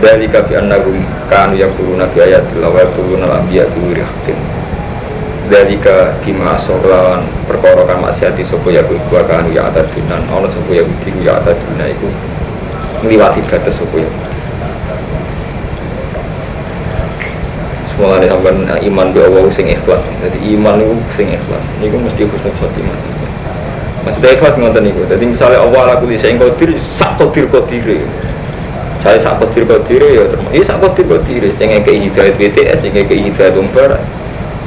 Dari 0.02 0.26
kabi 0.26 0.58
annahum 0.58 0.98
kanu 1.30 1.54
yang 1.54 1.70
turun 1.78 2.02
nabi 2.02 2.26
ayat 2.26 2.42
lawa 2.58 2.82
turun 2.98 3.22
nabi 3.22 3.62
ayat 3.62 3.70
wiri 3.78 4.02
hakin. 4.02 4.34
Dari 5.46 5.78
bima 6.26 6.58
lawan 6.66 7.22
perkara 7.46 7.86
kan 7.86 8.02
maksiati 8.02 8.42
sopo 8.50 8.74
Yahudi 8.74 8.98
wa 9.14 9.22
kanu 9.30 9.54
ya 9.54 9.70
atas 9.70 9.86
dunan 9.94 10.26
ono 10.26 10.50
sopo 10.50 10.74
Yahudi 10.74 11.22
ya 11.22 11.38
atas 11.38 11.54
dunan 11.54 11.86
itu 11.86 12.10
ngliwati 13.06 13.46
batas 13.46 13.78
sopo 13.78 14.02
Yahudi. 14.02 14.26
Semua 17.94 18.18
ada 18.18 18.26
sampai 18.26 18.82
iman 18.90 19.06
bi 19.14 19.22
Allah 19.22 19.46
sing 19.54 19.70
ikhlas. 19.70 20.02
Jadi 20.18 20.38
iman 20.58 20.82
itu 20.82 20.98
sing 21.14 21.30
ikhlas. 21.30 21.62
Ini 21.78 21.94
mesti 21.94 22.26
husnul 22.26 22.50
khotimah. 22.58 22.98
Maksudnya 24.02 24.30
ikhlas 24.34 24.58
ngonten 24.58 24.82
niku. 24.82 25.06
Jadi 25.06 25.30
misalnya 25.30 25.62
Allah 25.62 25.94
aku 25.94 26.10
engkau 26.10 26.50
diri 26.58 26.74
sak 26.98 27.22
kodir 27.22 27.46
kodire. 27.46 28.02
Saya 29.02 29.18
sak 29.18 29.42
kodir 29.42 29.66
kodire 29.66 30.08
ya 30.14 30.24
terus. 30.30 30.46
Iya 30.54 30.64
sak 30.70 30.78
kodir 30.78 31.04
kodire. 31.10 31.50
Yang 31.58 31.82
kayak 31.82 32.00
hidayat 32.06 32.34
BTS, 32.38 32.78
yang 32.86 32.94
kayak 32.94 33.22
hidayat 33.34 33.54
umpar. 33.58 33.98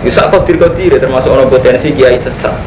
Ya 0.03 0.11
sak 0.11 0.27
kodir 0.35 0.59
kodire 0.59 0.99
termasuk 0.99 1.31
orang 1.31 1.47
potensi 1.47 1.95
kiai 1.95 2.19
sesat. 2.19 2.59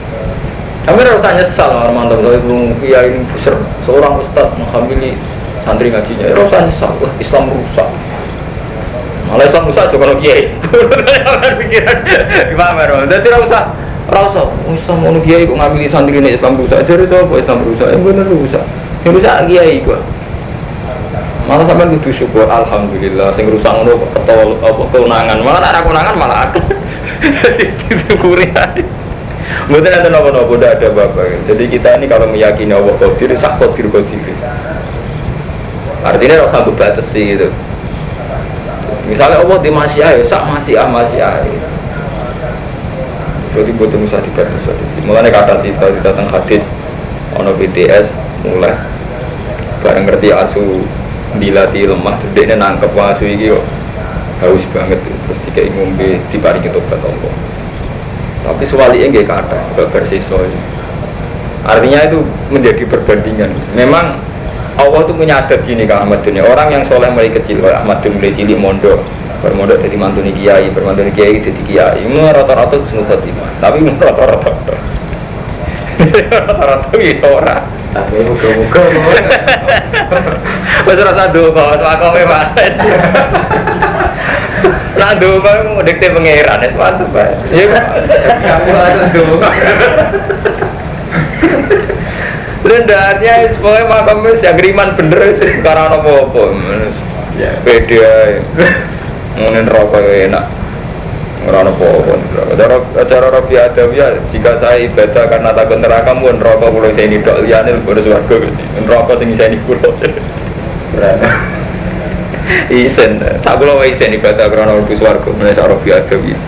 Kami 0.89 1.05
tanya 1.05 1.45
nyesal 1.45 1.69
orang 1.69 1.93
mantan 1.93 2.25
kalau 2.25 2.41
belum 2.49 2.73
kiai 2.81 3.21
besar 3.37 3.61
seorang 3.85 4.25
ustad 4.25 4.49
menghamili 4.57 5.13
santri 5.61 5.93
ngajinya. 5.93 6.33
Ya 6.33 6.33
harus 6.33 6.49
nyesal. 6.49 6.97
Wah 6.97 7.13
Islam 7.21 7.53
rusak. 7.53 7.89
Malah 9.29 9.45
Islam 9.45 9.69
rusak 9.69 9.85
juga 9.93 10.09
kalau 10.09 10.17
kiai. 10.17 10.49
Pikiran 11.61 11.97
gimana 12.49 12.81
bro? 12.89 13.05
Jadi 13.05 13.29
rasa 13.29 13.77
rasa 14.09 14.41
Islam 14.73 14.97
mau 15.05 15.13
kiai 15.21 15.45
kok 15.45 15.57
ngambil 15.61 15.85
santri 15.93 16.17
ini 16.17 16.33
Islam 16.33 16.57
rusak. 16.57 16.81
Jadi 16.89 17.05
apa 17.13 17.35
Islam 17.37 17.59
rusak? 17.69 17.89
Yang 17.93 18.03
benar 18.09 18.27
rusak. 18.33 18.65
Yang 19.05 19.13
rusak 19.21 19.35
kiai 19.45 19.77
gua. 19.85 20.01
Malah 21.49 21.65
sampai 21.65 21.89
kudu 21.97 22.13
syukur 22.13 22.45
alhamdulillah 22.45 23.33
sing 23.33 23.49
rusak 23.49 23.73
ngono 23.73 24.05
ketol 24.13 24.61
apa 24.61 24.83
keunangan. 24.93 25.41
Malah 25.41 25.61
ada 25.65 25.81
keunangan 25.81 26.15
malah 26.21 26.39
aku. 26.53 26.61
Disyukuri 27.89 28.53
aja. 28.53 28.85
Mungkin 29.69 29.89
ada 29.89 30.09
nopo-nopo, 30.13 30.61
tidak 30.61 30.81
ada 30.81 30.89
bapak. 30.93 31.45
Jadi 31.49 31.65
kita 31.73 31.97
ini 31.97 32.05
kalau 32.09 32.29
meyakini 32.29 32.73
Allah 32.73 32.93
Qadir, 33.01 33.33
sak 33.37 33.57
Qadir 33.57 33.89
Qadir. 33.89 34.21
Artinya 36.05 36.41
harus 36.41 36.53
sambut 36.53 36.77
batas 36.77 37.05
sih 37.13 37.37
gitu. 37.37 37.49
Misalnya 39.09 39.41
Allah 39.41 39.59
di 39.65 39.73
masih 39.73 40.05
ayo, 40.05 40.21
sak 40.29 40.45
masih 40.45 40.77
ah 40.77 40.89
masih 40.89 41.21
ayo. 41.21 41.57
Jadi 43.57 43.73
buat 43.81 43.89
bisa 43.93 44.21
dibatas 44.21 44.61
batas 44.69 44.89
sih. 44.93 45.01
Mulanya 45.05 45.33
kata 45.33 45.65
kita 45.65 45.97
kita 45.97 46.13
tentang 46.13 46.29
hadis, 46.29 46.65
ono 47.37 47.57
BTS 47.57 48.13
mulai 48.45 48.77
bareng 49.81 50.05
ngerti 50.09 50.29
asu 50.33 50.85
dilatih 51.37 51.93
lemah, 51.93 52.17
dia 52.33 52.57
nangkep 52.57 52.97
asu 52.97 53.29
ini 53.29 53.53
kok. 53.53 53.65
Haus 54.39 54.63
banget 54.71 55.03
terus 55.03 55.39
tiga 55.51 55.67
ngombe 55.75 56.23
diparingi 56.31 56.71
tobat 56.71 57.03
Allah. 57.03 57.35
Tapi 58.47 58.65
sewaliknya 58.65 59.21
nggak 59.21 59.27
kata 59.27 59.59
versi 59.91 60.23
soal 60.25 60.47
artinya 61.69 62.07
itu 62.07 62.23
menjadi 62.49 62.87
perbandingan. 62.89 63.51
Memang 63.77 64.17
Allah 64.79 65.01
tuh 65.05 65.13
menyadar 65.19 65.59
gini 65.67 65.85
ke 65.85 65.93
Ahmad 65.93 66.23
dunia. 66.23 66.47
Orang 66.47 66.71
yang 66.71 66.87
soleh 66.87 67.11
mulai 67.11 67.29
kecil 67.35 67.61
kalau 67.61 67.77
Ahmad 67.83 67.99
dunia 68.01 68.17
mulai 68.23 68.33
cilik 68.33 68.59
mondok 68.59 69.01
bermodok 69.39 69.79
jadi 69.87 69.95
mantuni 69.95 70.35
kiai 70.35 70.67
bermantuni 70.71 71.11
kiai 71.15 71.43
jadi 71.43 71.63
kiai. 71.67 71.99
Ini 72.07 72.31
rata-rata 72.31 72.79
husnul 72.79 73.07
khotimah 73.11 73.59
tapi 73.59 73.83
rata-rata. 73.85 74.53
Rata-rata 76.47 76.95
bisa 76.95 77.27
orang 77.27 77.67
Tapi 77.91 78.23
muka-muka 78.23 78.87
Wes 80.89 81.01
rasa 81.05 81.29
donga, 81.33 81.77
aku 81.77 82.07
memang. 82.17 82.49
Nah 84.99 85.15
donga 85.15 85.53
mau 85.63 85.83
dikte 85.87 86.11
pangeran 86.11 86.65
wis 86.67 86.75
mantep 86.75 87.09
bae. 87.15 87.33
Ya 87.55 87.71
aku 88.59 88.71
ada 88.75 89.05
donga. 89.15 89.51
Rendahannya 92.69 93.35
semuanya 93.55 93.89
makam 93.89 94.27
wis 94.27 94.43
yang 94.43 94.59
riman 94.59 94.99
bener 94.99 95.39
sih 95.39 95.63
karena 95.63 95.89
apa-apa. 95.89 96.43
Ya. 97.39 97.55
Beda. 97.63 98.43
Ngene 99.39 99.71
rokok 99.71 100.03
enak. 100.03 100.45
Ngerana 101.47 101.71
apa-apa 101.71 102.15
Cara, 102.59 102.77
cara 103.07 103.27
Rabbi 103.31 103.55
Adam 103.55 103.95
ya 103.95 104.11
Jika 104.35 104.59
saya 104.59 104.83
ibadah 104.83 105.25
karena 105.31 105.51
takut 105.55 105.79
neraka 105.79 106.11
Mun 106.17 106.43
rokok 106.43 106.69
pulau 106.75 106.91
saya 106.91 107.07
ini 107.07 107.23
dok 107.23 107.47
liane 107.47 107.79
Bodo 107.87 108.03
suarga 108.03 108.37
Rokok 108.83 109.17
sing 109.23 109.37
saya 109.39 109.55
ini 109.55 109.59
pulau. 109.63 109.95
Isen. 112.73 113.21
Saya 113.45 113.55
pulau 113.61 113.85
isen 113.85 114.11
ibadah 114.19 114.51
karena 114.51 114.75
Rabbi 114.75 114.95
suarga 114.99 115.31
Mulai 115.31 115.55
saya 115.55 115.79
ya 115.95 116.39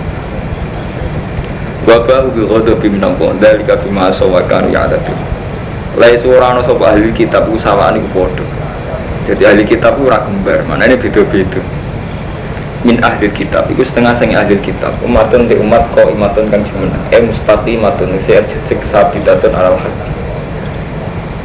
Bapak 1.80 2.30
ubi 2.30 2.44
kodoh 2.44 2.76
biminam 2.76 3.16
pun 3.16 3.40
Dari 3.40 3.64
kabi 3.64 3.88
masa 3.88 4.28
wakan 4.28 4.68
ya 4.68 4.84
ada 4.84 5.00
tuh 5.00 5.16
Lai 5.98 6.20
suara 6.22 6.60
sopa 6.62 6.94
ahli 6.94 7.10
kitab 7.10 7.48
Usawaan 7.48 7.98
itu 7.98 8.08
bodoh 8.12 8.46
Jadi 9.26 9.42
ahli 9.48 9.64
kitab 9.64 9.96
itu 9.96 10.06
kembar 10.06 10.60
Mana 10.68 10.86
ini 10.86 11.00
beda-beda 11.00 11.79
min 12.86 12.96
ahli 13.04 13.28
kitab. 13.32 13.68
Itu 13.68 13.84
setengah 13.84 14.16
sangi 14.16 14.36
ahli 14.36 14.56
kitab. 14.60 14.96
Umatun 15.04 15.48
di 15.48 15.56
umat 15.60 15.92
kau 15.92 16.08
imatun 16.08 16.48
kang 16.48 16.64
jumlah 16.64 17.00
eh 17.12 17.20
mustaqimatun 17.20 18.16
saya 18.24 18.40
cek 18.46 18.80
sabidatun 18.88 19.52
alal 19.52 19.76
hati 19.76 20.08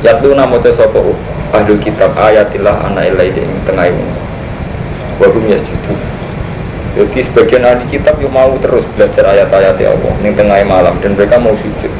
yaitu 0.05 0.37
nama 0.37 0.55
tu 0.61 0.69
sopo 0.77 1.17
ahli 1.51 1.75
kitab? 1.81 2.13
Ayatillah 2.15 2.87
anak 2.91 3.11
ilai 3.11 3.33
di 3.33 3.43
tengah 3.67 3.89
ini. 3.89 4.05
Wabum 5.19 5.47
ya 5.47 5.55
setuju 5.59 5.95
jadi 6.95 7.27
sebagian 7.27 7.63
ahli 7.67 7.83
kitab 7.91 8.15
yang 8.23 8.31
mau 8.31 8.55
terus 8.63 8.87
belajar 8.95 9.27
ayat-ayat 9.27 9.75
Allah 9.83 10.15
di 10.15 10.31
tengah 10.31 10.63
malam 10.63 10.95
dan 11.03 11.11
mereka 11.19 11.35
mau 11.35 11.51
sujud. 11.59 11.91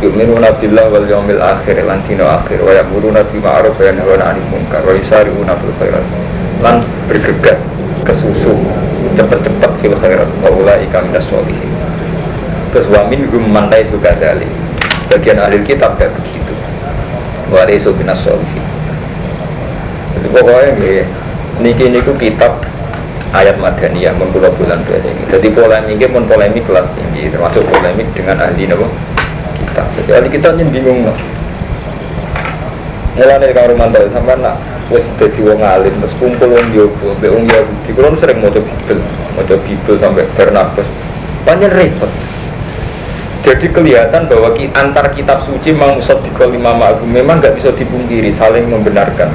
Yu'minuna 0.00 0.56
billah 0.56 0.88
wal 0.88 1.04
yawmil 1.04 1.44
akhir 1.44 1.76
lan 1.84 2.00
dina 2.08 2.40
akhir. 2.40 2.56
Wa 2.64 2.72
ya'muruna 2.72 3.20
bil 3.28 3.44
ma'ruf 3.44 3.76
wa 3.76 3.84
yanhauna 3.84 4.32
'anil 4.32 4.48
munkar 4.48 4.80
wa 4.80 4.96
yusari'una 4.96 5.52
fil 5.60 5.92
lan 6.64 6.80
bergegas 7.04 7.69
ke 8.10 8.12
susu 8.18 8.58
cepet-cepet 9.14 9.70
fil 9.78 9.94
khairat 9.94 10.26
wa 10.42 10.50
ulaika 10.50 10.98
minas 11.06 11.22
sholihin 11.30 11.70
terus 12.74 12.90
wa 12.90 13.06
minhum 13.06 13.46
man 13.46 13.70
laisu 13.70 13.94
kadzalik 14.02 14.50
bagian 15.06 15.38
ahli 15.38 15.62
kitab 15.62 15.94
kayak 15.98 16.10
begitu. 16.18 16.54
Wa 17.54 17.62
laisu 17.70 17.94
minas 17.94 18.18
sholihin 18.18 18.66
jadi 20.18 20.26
pokoknya 20.26 20.70
nggih 20.74 21.00
niki 21.62 21.86
niku 21.94 22.12
kitab 22.18 22.66
ayat 23.30 23.54
madaniyah 23.62 24.10
mun 24.18 24.34
kula 24.34 24.50
bulan 24.58 24.82
ini. 24.90 25.22
Jadi 25.30 25.48
polemiknya 25.54 26.10
pun 26.10 26.26
polemik 26.26 26.66
kelas 26.66 26.90
tinggi 26.98 27.30
termasuk 27.30 27.62
polemik 27.70 28.10
dengan 28.10 28.42
ahli 28.42 28.66
napa? 28.66 28.90
Kitab. 29.54 29.86
Jadi 29.96 30.10
ahli 30.10 30.28
kitab 30.28 30.58
yang 30.58 30.68
bingung 30.74 31.06
no. 31.06 31.14
mulai 33.20 33.52
kang 33.52 33.68
Romanto 33.68 34.00
sampai 34.14 34.38
nak 34.38 34.56
wis 34.90 35.06
dadi 35.22 35.38
wong 35.46 35.62
alim 35.62 35.94
terus 36.02 36.14
kumpul 36.18 36.50
wong 36.50 36.66
jowo 36.74 37.14
mbek 37.22 37.30
wong 37.30 37.46
Yahudi. 37.46 37.90
Kulo 37.94 38.10
sering 38.18 38.42
maca 38.42 38.58
Bibel 38.58 38.98
maca 39.38 39.54
Bibel 39.62 39.94
sampai 40.02 40.26
Barnabas. 40.34 40.88
Banyak 41.46 41.70
repot. 41.70 42.10
Jadi 43.40 43.72
kelihatan 43.72 44.28
bahwa 44.28 44.52
ki, 44.52 44.68
antar 44.76 45.16
kitab 45.16 45.48
suci 45.48 45.72
memang 45.72 45.96
di 45.96 46.30
lima 46.52 46.76
ma'abu 46.76 47.08
memang 47.08 47.40
nggak 47.40 47.56
bisa 47.56 47.72
dipungkiri 47.72 48.34
saling 48.36 48.68
membenarkan. 48.68 49.32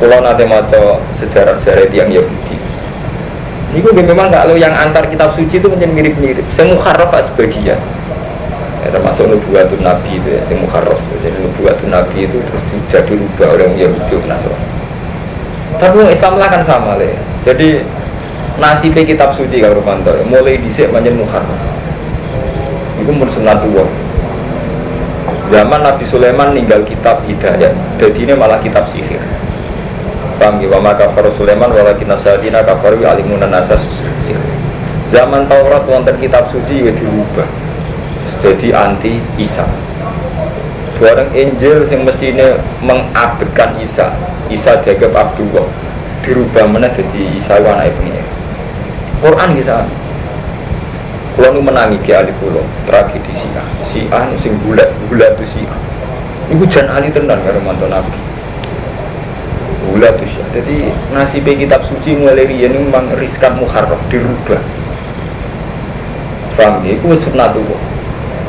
Kalau 0.00 0.18
nanti 0.24 0.44
maca 0.48 0.98
sejarah-sejarah 1.20 1.92
yang 1.92 2.08
Yahudi. 2.08 2.56
Ini 3.74 3.90
memang 4.06 4.30
nggak 4.30 4.46
lo 4.48 4.54
yang 4.56 4.72
antar 4.72 5.04
kitab 5.10 5.34
suci 5.36 5.58
itu 5.58 5.66
menjadi 5.68 5.92
mirip-mirip. 5.92 6.46
Semua 6.54 6.94
sebagian 7.34 7.76
ya, 8.84 8.88
termasuk 8.92 9.24
nubuatun 9.24 9.80
nabi 9.80 10.20
itu 10.20 10.28
ya 10.28 10.40
sing 10.44 10.60
mukharraf. 10.60 11.00
Jadi 11.24 11.40
nubuatun 11.40 11.88
nabi 11.88 12.28
itu 12.28 12.36
terus 12.36 12.62
jadi 12.92 13.12
rubah 13.16 13.48
oleh 13.56 13.66
Yahudi 13.80 14.14
Nasrani. 14.28 14.66
Tapi 15.80 15.96
Islam 16.12 16.38
lah 16.38 16.48
kan 16.52 16.62
sama 16.68 17.00
le. 17.00 17.16
Jadi 17.42 17.82
nasibnya 18.60 19.02
kitab 19.02 19.34
suci 19.34 19.58
kalau 19.58 19.82
Romanto 19.82 20.12
mulai 20.28 20.60
disik 20.60 20.92
manjen 20.92 21.16
mukharraf. 21.18 21.60
Itu 23.00 23.10
tua 23.10 23.84
zaman 25.52 25.80
Nabi 25.84 26.04
Sulaiman 26.08 26.56
ninggal 26.56 26.82
kitab 26.88 27.20
hidayat 27.28 27.74
jadi 28.00 28.18
ini 28.26 28.32
malah 28.34 28.58
kitab 28.60 28.88
sihir. 28.88 29.20
Paham 30.34 30.58
ya 30.58 30.66
maka 30.82 31.06
kafar 31.06 31.30
Sulaiman 31.38 31.70
walakin 31.70 32.10
nasadina 32.10 32.64
kafaru 32.64 33.06
alimunan 33.06 33.50
nasas 33.52 33.78
sihir. 34.24 34.40
Zaman 35.12 35.46
Taurat 35.46 35.84
wonten 35.86 36.16
kitab 36.18 36.50
suci 36.50 36.90
ya 36.90 36.92
dirubah 36.96 37.46
jadi 38.44 38.68
anti 38.76 39.16
Isa 39.40 39.64
bareng 41.00 41.32
Injil 41.32 41.88
yang 41.88 42.04
mestinya 42.04 42.60
mengabdikan 42.84 43.80
Isa 43.80 44.12
Isa 44.52 44.76
dianggap 44.84 45.16
Abdullah 45.16 45.64
dirubah 46.24 46.64
mana 46.64 46.88
jadi 46.88 47.20
Isa 47.36 47.60
anake 47.60 47.92
pengen. 48.00 48.26
Quran 49.20 49.50
bisa. 49.56 49.84
Kalau 51.34 51.50
nu 51.50 51.60
menangi 51.60 51.98
ki 52.06 52.14
ali 52.14 52.32
kulo 52.40 52.64
tragedi 52.88 53.32
Syiah. 53.34 53.66
Syiah 53.92 54.22
nu 54.30 54.36
sing 54.40 54.56
bulat 54.64 54.88
bulat 55.10 55.36
tuh 55.36 55.46
Syiah. 55.52 55.78
Iku 56.48 56.64
jan 56.70 56.88
ali 56.88 57.12
tenan 57.12 57.40
karo 57.44 57.60
mantu 57.60 57.84
Nabi. 57.90 58.16
Bulat 59.92 60.16
tuh 60.16 60.28
Syiah. 60.28 60.48
Jadi 60.56 60.76
nasib 61.12 61.44
kitab 61.44 61.84
suci 61.84 62.16
mulai 62.16 62.48
ini 62.48 62.88
memang 62.88 63.12
riskan 63.20 63.60
muharram 63.60 64.00
dirubah. 64.08 64.62
Paham 66.54 66.86
ya? 66.86 66.94
Itu 66.96 67.28
tuh. 67.34 67.93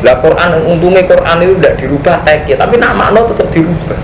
Lah 0.03 0.15
Quran 0.19 0.49
untungnya 0.67 1.07
Quran 1.07 1.37
itu 1.45 1.53
tidak 1.61 1.75
dirubah 1.79 2.15
teks 2.27 2.57
tapi 2.59 2.75
nama 2.75 3.07
makna 3.07 3.23
tetap 3.31 3.47
dirubah. 3.55 3.99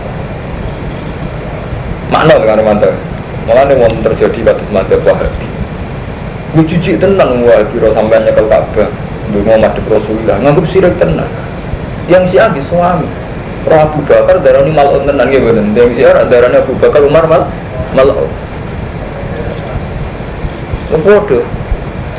Makna 2.12 2.34
kan 2.43 2.60
mantu. 2.63 2.91
Malah 3.49 3.63
nih 3.67 3.75
mau 3.75 3.89
terjadi 3.89 4.39
pada 4.54 4.63
mata 4.69 4.95
Wahabi. 5.01 5.47
Gue 6.54 6.63
cuci 6.67 6.99
tenang 7.01 7.41
Wahabi 7.41 7.75
sampai 7.91 8.21
nyekel 8.21 8.45
Ka'bah. 8.47 8.89
Gue 9.32 9.41
mau 9.47 9.56
madep 9.56 9.88
Rasulullah, 9.88 10.38
nganggep 10.43 10.65
sirik 10.69 10.95
tenang. 10.99 11.32
Yang 12.12 12.23
si 12.32 12.38
Agi 12.38 12.62
suami. 12.67 13.08
Roh 13.62 13.77
Abu 13.77 14.01
Bakar 14.10 14.41
darah 14.41 14.65
ini 14.65 14.73
malah 14.73 14.99
tenang 15.06 15.30
ya 15.30 15.39
bener. 15.39 15.65
Yang 15.77 15.89
si 15.95 16.01
Ara 16.01 16.25
darahnya 16.25 16.65
Abu 16.65 16.73
Bakar 16.82 17.01
Umar 17.06 17.25
mal 17.30 17.47
malah. 17.93 18.25
Bodoh. 20.91 21.45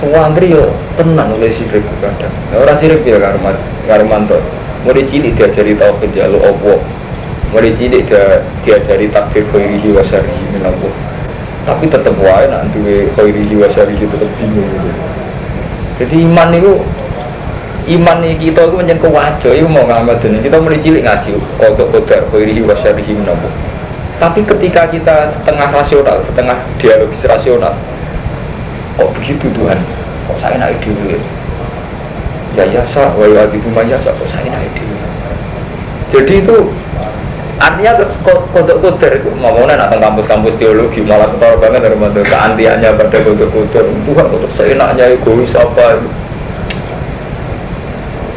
Semua 0.01 0.27
antri 0.27 0.51
yo 0.51 0.75
tenang 0.99 1.29
oleh 1.37 1.51
sirik 1.53 1.85
kadang. 2.01 2.35
Orang 2.57 2.77
sirik 2.79 3.05
ya 3.07 3.19
karmat 3.21 3.57
karmanto. 3.89 4.39
Mau 4.83 4.91
dicilik 4.91 5.33
diajari 5.39 5.79
tauhid 5.79 6.13
ya 6.13 6.27
lo 6.27 6.43
opo. 6.43 6.81
Mau 7.53 7.61
dicilik 7.61 8.03
dia 8.09 8.43
diajari 8.67 9.07
takdir 9.13 9.45
khairihi 9.53 9.93
wa 9.93 10.03
syarihi 10.05 10.45
minallah 10.57 10.95
tapi 11.63 11.87
tetap 11.87 12.19
wae 12.19 12.51
nak 12.51 12.67
duwe 12.75 13.07
khairihi 13.15 13.55
wa 13.55 13.71
syarihi 13.71 14.03
tetap 14.03 14.31
bingung. 14.35 14.67
Jadi 16.01 16.27
iman 16.27 16.51
itu 16.51 16.73
iman 17.83 18.17
nih 18.23 18.39
kita 18.39 18.71
itu 18.71 18.75
menjadi 18.79 19.01
kewajo 19.03 19.51
itu 19.51 19.67
mau 19.67 19.83
ngamat 19.83 20.23
ini 20.23 20.39
kita 20.39 20.63
mulai 20.63 20.79
cilik 20.79 21.03
ngaji 21.03 21.35
kodok 21.59 21.89
kodok 21.91 22.23
khairihi 22.31 22.63
wa 22.63 22.79
syarihi 22.79 23.11
menabu 23.11 23.51
tapi 24.23 24.47
ketika 24.47 24.87
kita 24.87 25.35
setengah 25.35 25.67
rasional 25.75 26.23
setengah 26.23 26.55
dialogis 26.79 27.27
rasional 27.27 27.75
kok 28.95 29.11
begitu 29.19 29.51
Tuhan 29.51 29.83
kok 30.29 30.39
saya 30.39 30.57
naik 30.59 30.79
dulu 30.83 31.19
ya 32.55 32.65
ya 32.69 32.83
sa 32.93 33.11
wa 33.17 33.25
yu'adibu 33.25 33.69
ya 33.87 33.99
sa 34.01 34.13
kok 34.13 34.29
saya 34.29 34.49
naik 34.51 34.73
dulu 34.77 34.97
jadi 36.13 36.35
itu 36.45 36.57
artinya 37.63 37.93
kodok 38.53 38.79
koder 38.83 39.23
ngomongnya 39.39 39.79
nak 39.79 39.95
kampus-kampus 39.97 40.59
teologi 40.59 41.01
malah 41.07 41.31
ketara 41.31 41.57
banget 41.63 41.81
dari 41.87 41.97
mana 41.97 42.21
keantiannya 42.21 42.89
pada 42.99 43.19
kodok 43.23 43.49
koder 43.55 43.85
Tuhan 43.87 44.27
kodok 44.29 44.53
seenaknya 44.59 45.15
egois 45.15 45.55
apa? 45.55 46.03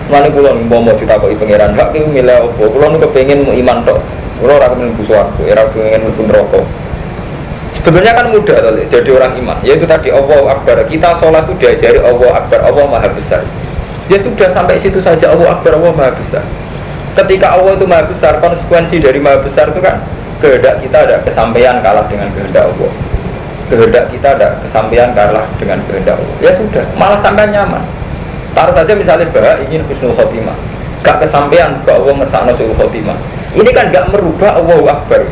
Mana 0.06 0.30
pulau 0.30 0.54
mau 0.70 0.86
mau 0.86 0.94
ditakuti 0.94 1.34
pangeran 1.34 1.74
hak 1.74 1.98
itu 1.98 2.06
milih 2.06 2.54
apa? 2.54 2.64
Pulau 2.70 2.94
nu 2.94 3.02
kepengen 3.02 3.50
iman 3.50 3.82
tok. 3.82 4.00
Pulau 4.38 4.62
orang 4.62 4.78
kepengen 4.78 4.98
buswargo, 5.02 5.42
era 5.50 5.66
pengen 5.74 6.14
pun 6.14 6.30
rokok. 6.30 6.66
Sebetulnya 7.86 8.18
kan 8.18 8.34
mudah 8.34 8.58
tuh, 8.66 8.82
jadi 8.90 9.10
orang 9.14 9.38
iman. 9.46 9.58
Yaitu 9.62 9.86
tadi 9.86 10.10
Allah 10.10 10.58
Akbar. 10.58 10.82
Kita 10.90 11.22
sholat 11.22 11.46
itu 11.46 11.54
diajari 11.62 12.02
Allah 12.02 12.42
Akbar, 12.42 12.66
Allah 12.66 12.86
Maha 12.90 13.10
Besar. 13.14 13.46
Ya 14.10 14.18
sudah 14.18 14.50
sampai 14.58 14.82
situ 14.82 14.98
saja 15.06 15.30
Allah 15.30 15.54
Akbar, 15.54 15.78
Allah 15.78 15.94
Maha 15.94 16.12
Besar. 16.18 16.42
Ketika 17.16 17.56
Allah 17.56 17.80
itu 17.80 17.88
maha 17.88 18.04
besar 18.04 18.44
konsekuensi 18.44 19.00
dari 19.00 19.24
maha 19.24 19.40
besar 19.40 19.72
itu 19.72 19.80
kan 19.80 20.04
kehendak 20.44 20.84
kita 20.84 21.08
ada 21.08 21.16
kesampaian 21.24 21.80
kalah 21.80 22.04
dengan 22.12 22.28
kehendak 22.36 22.68
Allah. 22.68 22.92
Kehendak 23.72 24.06
kita 24.12 24.28
ada 24.36 24.48
kesampaian 24.60 25.10
kalah 25.16 25.48
dengan 25.56 25.80
kehendak 25.88 26.20
Allah. 26.20 26.36
Ya 26.44 26.52
sudah 26.60 26.84
malah 27.00 27.24
sampai 27.24 27.48
nyaman. 27.48 27.80
Taruh 28.52 28.76
saja 28.76 28.92
misalnya 29.00 29.32
bahwa 29.32 29.64
ingin 29.64 29.80
husnul 29.88 30.12
khotimah. 30.12 30.60
Gak 31.08 31.24
kesampaian 31.24 31.72
bahwa 31.88 32.04
Allah 32.04 32.14
ngersakno 32.20 32.52
husnul 32.52 32.78
khotimah. 32.84 33.18
Ini 33.56 33.70
kan 33.72 33.96
gak 33.96 34.12
merubah 34.12 34.60
Allah 34.60 34.80
Akbar 34.92 35.24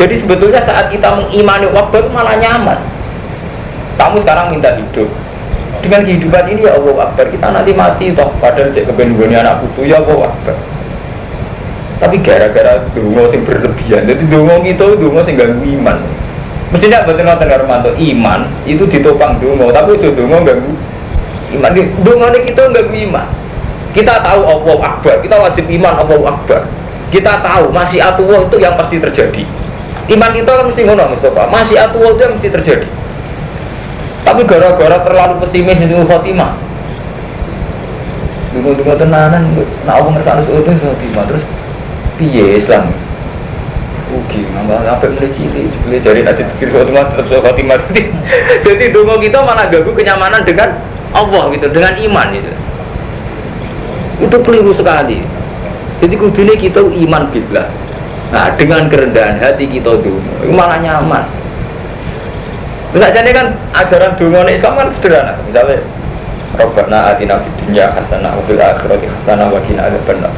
jadi 0.00 0.14
sebetulnya 0.16 0.60
saat 0.64 0.88
kita 0.88 1.08
mengimani 1.12 1.68
Akbar 1.68 2.08
malah 2.08 2.36
nyaman. 2.40 2.80
Kamu 4.00 4.24
sekarang 4.24 4.56
minta 4.56 4.72
hidup. 4.72 5.08
Dengan 5.82 6.06
kehidupan 6.06 6.46
ini 6.48 6.64
ya 6.64 6.78
Allah 6.78 7.10
Akbar 7.10 7.26
kita 7.28 7.46
nanti 7.52 7.76
mati 7.76 8.14
toh. 8.16 8.32
Padahal 8.40 8.72
cek 8.72 8.88
kebenggoni 8.88 9.36
anak 9.36 9.60
putu 9.60 9.84
ya 9.84 10.00
Allah 10.00 10.32
Akbar. 10.32 10.56
Tapi 12.02 12.16
gara-gara 12.18 12.82
dungo 12.98 13.30
sing 13.30 13.46
berlebihan 13.46 14.02
jadi 14.10 14.22
dungo 14.26 14.58
itu 14.66 14.86
dungo 14.98 15.20
sing 15.22 15.36
ganggu 15.36 15.62
iman. 15.78 15.98
Mestinya 16.72 17.04
betul 17.04 17.28
nonton 17.28 17.52
Armanto 17.52 17.90
iman 17.92 18.48
itu 18.64 18.88
ditopang 18.88 19.36
dungo 19.38 19.70
tapi 19.70 20.00
itu 20.00 20.08
dungo 20.16 20.40
ganggu 20.40 20.72
iman. 21.60 21.70
Dungo 22.00 22.26
kita 22.32 22.62
ganggu 22.72 22.96
iman. 23.12 23.26
Kita 23.92 24.24
tahu 24.24 24.40
Allah 24.40 24.78
Akbar 24.88 25.20
kita 25.20 25.36
wajib 25.36 25.68
iman 25.68 25.94
Allah 26.00 26.18
Akbar. 26.32 26.64
Kita 27.12 27.44
tahu 27.44 27.68
masih 27.70 28.00
atuwa 28.00 28.40
itu 28.40 28.56
yang 28.56 28.72
pasti 28.72 28.96
terjadi 28.96 29.44
iman 30.10 30.30
kita 30.34 30.50
kan 30.50 30.64
mesti 30.66 30.82
ngono 30.82 31.04
Mustafa 31.14 31.46
masih 31.46 31.76
atuwa 31.78 32.10
itu 32.16 32.24
mesti 32.26 32.50
terjadi 32.50 32.88
tapi 34.22 34.46
gara-gara 34.46 35.02
terlalu 35.02 35.34
pesimis 35.42 35.78
itu 35.82 35.98
Fatimah. 36.06 36.54
Dungu-dungu 38.54 38.94
tenanan, 39.00 39.42
nak 39.88 39.94
apa 39.98 40.08
ngerasa 40.12 40.30
harus 40.38 40.46
itu 40.46 40.72
Fatimah 40.78 41.24
terus 41.26 41.44
piye 42.20 42.60
Islam? 42.60 42.94
Ugi, 44.12 44.44
nambah 44.52 44.84
sampai 44.84 45.08
mulai 45.16 45.30
cilik, 45.32 45.72
mulai 45.88 46.00
jari 46.04 46.20
nanti 46.22 46.44
dikir 46.44 46.68
Fatimah 46.70 47.04
tetap 47.10 47.26
so 47.26 47.42
Fatimah. 47.42 47.80
Jadi 48.64 48.84
dungu 48.94 49.18
kita 49.18 49.42
malah 49.42 49.66
ganggu 49.66 49.90
kenyamanan 49.90 50.46
dengan 50.46 50.78
Allah 51.10 51.50
gitu, 51.50 51.66
dengan 51.72 51.92
iman 51.98 52.26
gitu. 52.30 52.52
Itu 54.22 54.36
keliru 54.46 54.70
sekali. 54.70 55.18
Jadi 55.98 56.14
kudunya 56.14 56.54
kita 56.54 56.78
iman 56.78 57.26
billah. 57.34 57.66
Nah, 58.32 58.48
dengan 58.56 58.88
kerendahan 58.88 59.36
hati 59.36 59.68
kita 59.68 59.92
dulu, 60.00 60.20
malah 60.48 60.80
nyaman. 60.80 61.24
Misalnya 62.92 63.32
kan 63.32 63.46
ajaran 63.72 64.12
dungo 64.16 64.40
Islam 64.48 64.72
kan 64.76 64.88
sederhana. 64.92 65.32
Misalnya 65.44 65.80
Robbana 66.52 67.16
atina 67.16 67.40
fid 67.40 67.54
dunya 67.64 67.88
hasanah 67.88 68.36
wa 68.36 68.42
fil 68.44 68.60
akhirati 68.60 69.08
hasanah 69.08 69.48
wa 69.48 69.60
qina 69.64 69.88
adzabannar. 69.88 70.32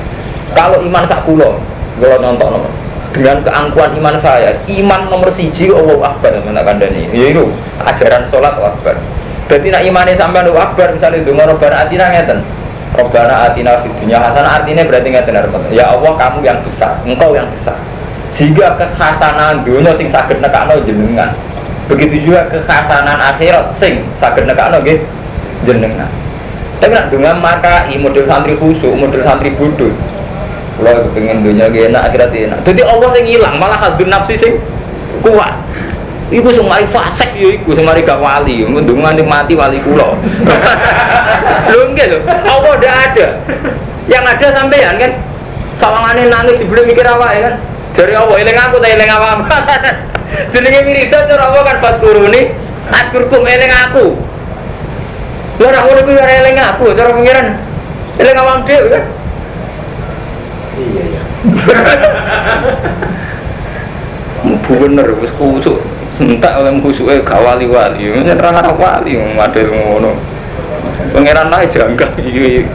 Kalau 0.54 0.78
iman 0.86 1.02
sak 1.10 1.26
kula, 1.26 1.58
kula 1.98 2.16
nonton 2.22 2.62
dengan 3.10 3.42
keangkuhan 3.42 3.90
iman 3.98 4.14
saya, 4.22 4.54
iman 4.66 5.00
nomor 5.10 5.30
siji 5.34 5.70
Allah 5.70 6.14
Akbar 6.14 6.38
mana 6.46 6.62
kandani. 6.62 7.10
Ya 7.10 7.34
itu 7.34 7.50
ajaran 7.82 8.30
sholat 8.30 8.54
Akbar. 8.54 8.94
Berarti 9.50 9.68
nak 9.74 9.82
imannya 9.82 10.14
sampai 10.14 10.46
Allah 10.46 10.62
Akbar 10.70 10.94
misalnya 10.94 11.26
dungo 11.26 11.42
Robbana 11.42 11.82
atina 11.82 12.06
ngeten. 12.10 12.38
Robbana 12.94 13.50
atina 13.50 13.82
fid 13.82 13.90
dunya 13.98 14.22
hasanah. 14.22 14.62
Artinya 14.62 14.86
berarti 14.86 15.08
ngeten 15.10 15.34
Ya 15.74 15.90
Allah 15.90 16.12
kamu 16.14 16.38
yang 16.46 16.58
besar, 16.62 16.94
engkau 17.02 17.34
yang 17.34 17.50
besar. 17.50 17.74
Sehingga 18.34 18.74
kekhasanan 18.78 19.62
dunia 19.66 19.94
sing 19.98 20.10
sakit 20.10 20.42
nekakno 20.42 20.78
jenengan. 20.86 21.30
Begitu 21.86 22.30
juga 22.30 22.46
kekhasanan 22.50 23.18
akhirat 23.34 23.74
sing 23.78 24.02
saged 24.18 24.46
nekakno 24.46 24.82
nggih 24.82 24.98
jenengan. 25.66 26.10
Tapi 26.82 26.90
nak 26.90 27.06
dengan 27.10 27.38
maka 27.38 27.86
i 27.90 27.98
model 27.98 28.26
santri 28.26 28.58
khusyuk 28.58 28.94
model 28.98 29.22
santri 29.22 29.54
bodoh. 29.54 29.94
Kalau 30.74 31.06
pengen 31.14 31.46
dunia 31.46 31.70
gak 31.70 31.94
enak 31.94 32.02
akhirat 32.10 32.30
enak. 32.34 32.58
Jadi 32.66 32.82
Allah 32.82 33.10
yang 33.22 33.26
hilang 33.30 33.54
malah 33.62 33.78
hadun 33.78 34.10
nafsi 34.10 34.34
sing 34.34 34.58
kuat 35.22 35.54
Iku 36.32 36.48
sing 36.56 36.64
mari 36.64 36.88
fasik 36.88 37.36
ya 37.36 37.52
iku 37.52 37.76
sing 37.76 37.84
mari 37.84 38.00
gak 38.00 38.16
wali, 38.16 38.64
mendungan 38.64 39.12
mati 39.28 39.52
wali 39.52 39.76
kula. 39.84 40.16
lho 41.68 41.80
enggak 41.92 42.16
lho, 42.16 42.18
Allah 42.24 42.70
udah 42.80 42.92
ada. 43.04 43.26
Yang 44.08 44.24
ada 44.32 44.46
sampean 44.56 44.96
kan? 44.96 45.12
Sawangane 45.76 46.24
nangis 46.32 46.56
sebelum 46.64 46.88
mikir 46.88 47.04
apa 47.04 47.28
ya 47.36 47.40
kan. 47.52 47.54
Dari 47.92 48.14
Allah 48.16 48.36
eling 48.40 48.56
aku 48.56 48.76
ta 48.80 48.88
eling 48.88 49.10
apa? 49.10 49.28
Jenenge 50.56 50.80
wiridan 50.88 51.28
cara 51.28 51.44
apa 51.52 51.60
kan 51.62 51.76
fat 51.78 51.96
kuruni 52.00 52.50
Adkurkum 52.88 53.44
eling 53.44 53.72
aku. 53.84 54.16
Lha 55.60 55.66
ora 55.68 55.80
ngono 55.84 56.00
kuwi 56.08 56.16
ora 56.18 56.34
eling 56.40 56.56
aku 56.56 56.84
cara 56.96 57.12
pengiran 57.12 57.46
eling 58.16 58.36
awam 58.40 58.64
dhewe 58.64 58.88
kan? 58.88 59.04
Iya 60.80 61.02
iya. 61.04 61.22
Bener 64.68 65.08
wis 65.20 65.32
kusuk 65.36 65.93
entak 66.22 66.52
oleh 66.62 66.72
kusuke 66.78 67.22
gak 67.26 67.40
wali-wali. 67.42 68.14
Ora 68.14 68.70
wali 68.74 69.12
model 69.18 69.66
ngono. 69.70 70.12
Pangeran 71.10 71.50
lah 71.50 71.62
janggal 71.66 72.10
iki. 72.18 72.66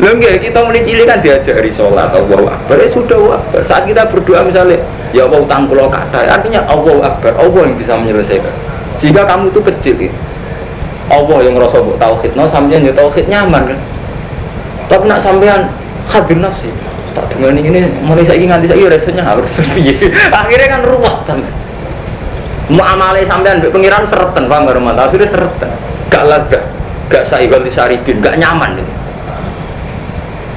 Enggak, 0.00 0.40
kita 0.40 0.64
mulai 0.64 0.80
cilik 0.80 1.04
kan 1.04 1.20
diajari 1.20 1.68
sholat 1.76 2.08
Allah 2.08 2.56
Akbar, 2.56 2.80
ya 2.80 2.88
sudah 2.88 3.36
Akbar. 3.36 3.60
Saat 3.68 3.84
kita 3.84 4.08
berdoa 4.08 4.40
misalnya 4.48 4.80
Ya 5.12 5.28
Allah 5.28 5.42
utang 5.42 5.68
pulau 5.68 5.92
kata 5.92 6.24
Artinya 6.24 6.64
Allah 6.64 7.12
Akbar, 7.12 7.36
Allah 7.36 7.62
yang 7.68 7.76
bisa 7.76 8.00
menyelesaikan. 8.00 8.54
Sehingga 8.96 9.28
kamu 9.28 9.52
itu 9.52 9.60
kecil 9.60 9.96
ya. 10.08 10.12
Allah 11.12 11.44
yang 11.44 11.58
ngerasa 11.58 11.84
buat 11.84 12.00
tauhid. 12.00 12.32
No 12.32 12.48
sampean 12.48 12.86
ya 12.86 12.96
tauhid 12.96 13.28
nyaman 13.28 13.76
kan? 13.76 13.80
Tapi 14.88 15.04
nak 15.04 15.20
sampean 15.20 15.68
hadir 16.08 16.38
nasi 16.42 16.70
Tak 17.10 17.26
dengan 17.34 17.58
ini 17.58 17.86
mulai 18.06 18.22
saya 18.22 18.38
nganti 18.38 18.70
saya 18.70 18.86
rasanya 18.86 19.22
harus. 19.26 19.50
Akhirnya 20.40 20.68
kan 20.70 20.80
ruwet 20.86 21.16
sampai 22.70 22.78
Muamalah 22.78 23.22
sampean 23.26 23.58
mbek 23.58 23.74
pengiran 23.74 24.06
sereten 24.06 24.46
paham 24.46 24.70
gak 24.70 24.76
rumah 24.78 24.94
tapi 24.94 25.18
sereten. 25.26 25.70
Gak 26.06 26.24
lega, 26.26 26.60
gak 27.10 27.26
saibal 27.26 27.66
disaribin, 27.66 28.22
gak 28.22 28.38
nyaman 28.38 28.78
ini. 28.78 28.94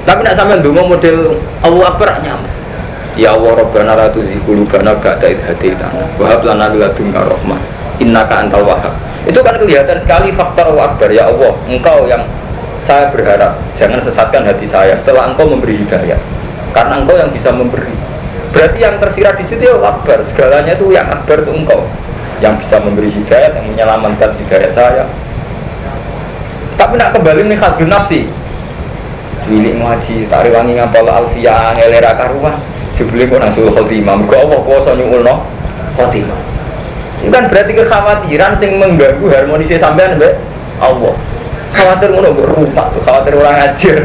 Tapi 0.05 0.19
nak 0.21 0.37
sampean 0.37 0.61
donga 0.61 0.85
model 0.85 1.41
Allah 1.65 1.85
Akbar 1.89 2.21
nyaman. 2.21 2.51
Ya 3.17 3.33
Allah 3.33 3.61
Rabbana 3.61 3.93
la 3.93 4.07
tuzigh 4.09 4.41
qulubana 4.41 4.97
ba'da 4.97 5.29
idh 5.29 5.41
hadaitana 5.45 6.01
wa 6.17 6.25
hab 6.25 6.41
lana 6.41 6.73
ladunka 6.73 7.21
rahmah 7.21 7.61
innaka 8.01 8.45
antal 8.45 8.65
wahhab. 8.65 8.93
Itu 9.25 9.41
kan 9.45 9.57
kelihatan 9.57 10.01
sekali 10.01 10.33
faktor 10.33 10.73
Allah 10.73 10.93
Akbar 10.93 11.09
ya 11.13 11.29
Allah, 11.29 11.53
engkau 11.69 12.09
yang 12.09 12.25
saya 12.83 13.09
berharap 13.15 13.55
jangan 13.79 13.99
sesatkan 14.03 14.43
hati 14.43 14.67
saya 14.67 14.97
setelah 14.99 15.31
engkau 15.31 15.47
memberi 15.47 15.79
hidayah 15.81 16.19
karena 16.75 16.99
engkau 16.99 17.15
yang 17.15 17.31
bisa 17.31 17.49
memberi 17.53 17.95
berarti 18.51 18.79
yang 18.83 18.95
tersirat 18.99 19.39
di 19.39 19.45
situ 19.49 19.63
ya 19.65 19.75
akbar 19.81 20.19
segalanya 20.29 20.75
itu 20.75 20.91
yang 20.91 21.07
akbar 21.07 21.41
itu 21.41 21.51
engkau 21.51 21.81
yang 22.43 22.59
bisa 22.59 22.75
memberi 22.83 23.07
hidayah 23.07 23.55
yang 23.55 23.65
menyelamatkan 23.71 24.35
hidayah 24.35 24.71
saya. 24.75 25.07
Tapi 26.75 26.99
nak 26.99 27.15
kembali 27.15 27.47
nih 27.47 27.55
khadun 27.55 27.87
nafsi. 27.87 28.27
Wilik 29.47 29.79
ngaji, 29.79 30.27
tak 30.27 30.43
rewangi 30.47 30.75
ngapal 30.75 31.07
alfiyah, 31.07 31.79
ngelera 31.79 32.19
karuan. 32.19 32.59
Jebeli 32.99 33.31
kok 33.31 33.39
nasul 33.39 33.71
khotimah, 33.71 34.19
muka 34.19 34.35
Allah 34.43 34.59
kuasa 34.59 34.91
nyuulno 34.91 35.35
khotimah. 35.95 36.39
Itu 37.23 37.31
kan 37.31 37.47
berarti 37.47 37.71
kekhawatiran 37.71 38.59
sing 38.59 38.75
mengganggu 38.75 39.23
harmonisnya 39.31 39.79
sampean 39.79 40.19
mbak. 40.19 40.35
Allah. 40.83 41.15
Khawatir 41.73 42.11
ngono 42.11 42.27
mbok 42.35 42.47
rumah 42.53 42.85
tuh 42.91 43.01
khawatir 43.01 43.33
orang 43.33 43.57
ajar 43.65 43.95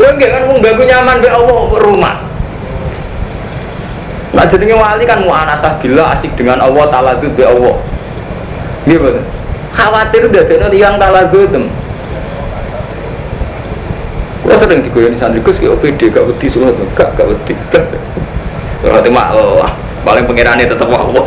lu 0.00 0.04
enggak 0.16 0.30
kan 0.32 0.42
mengganggu 0.48 0.80
nyaman 0.88 1.20
be 1.20 1.28
Allah 1.28 1.60
rumah 1.76 2.14
nah 4.36 4.44
jadinya 4.44 4.76
wali 4.76 5.08
kan 5.08 5.24
mau 5.24 5.32
anasah 5.32 5.80
bila 5.80 6.12
asik 6.12 6.32
dengan 6.36 6.60
Allah 6.60 6.84
taala 6.92 7.16
itu 7.16 7.28
be 7.32 7.44
Allah. 7.44 7.76
Iya 8.84 8.98
betul 9.00 9.24
khawatir 9.78 10.22
yang 10.74 10.98
taala 10.98 11.30
itu 11.30 11.46
Gua 14.48 14.56
sering 14.56 14.80
digoyoni 14.80 15.20
santri? 15.20 15.44
Gus 15.44 15.60
kayak 15.60 15.76
OPD 15.76 16.08
gak 16.08 16.24
wedi 16.24 16.48
surat 16.48 16.72
gak 16.96 17.12
gak 17.20 17.28
wedi. 17.28 17.52
Surat 18.80 19.04
mak 19.12 19.36
oh, 19.36 19.60
paling 20.08 20.24
pangerane 20.24 20.64
tetep 20.64 20.88
Allah. 20.88 21.26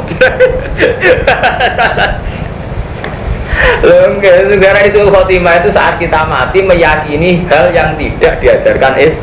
Enggak, 3.85 4.35
negara 4.49 4.79
isul 4.89 5.13
khotimah 5.13 5.61
itu 5.61 5.69
saat 5.69 6.01
kita 6.01 6.25
mati 6.25 6.65
meyakini 6.65 7.45
hal 7.45 7.69
yang 7.69 7.93
tidak 7.93 8.41
diajarkan 8.41 8.97
is 8.97 9.13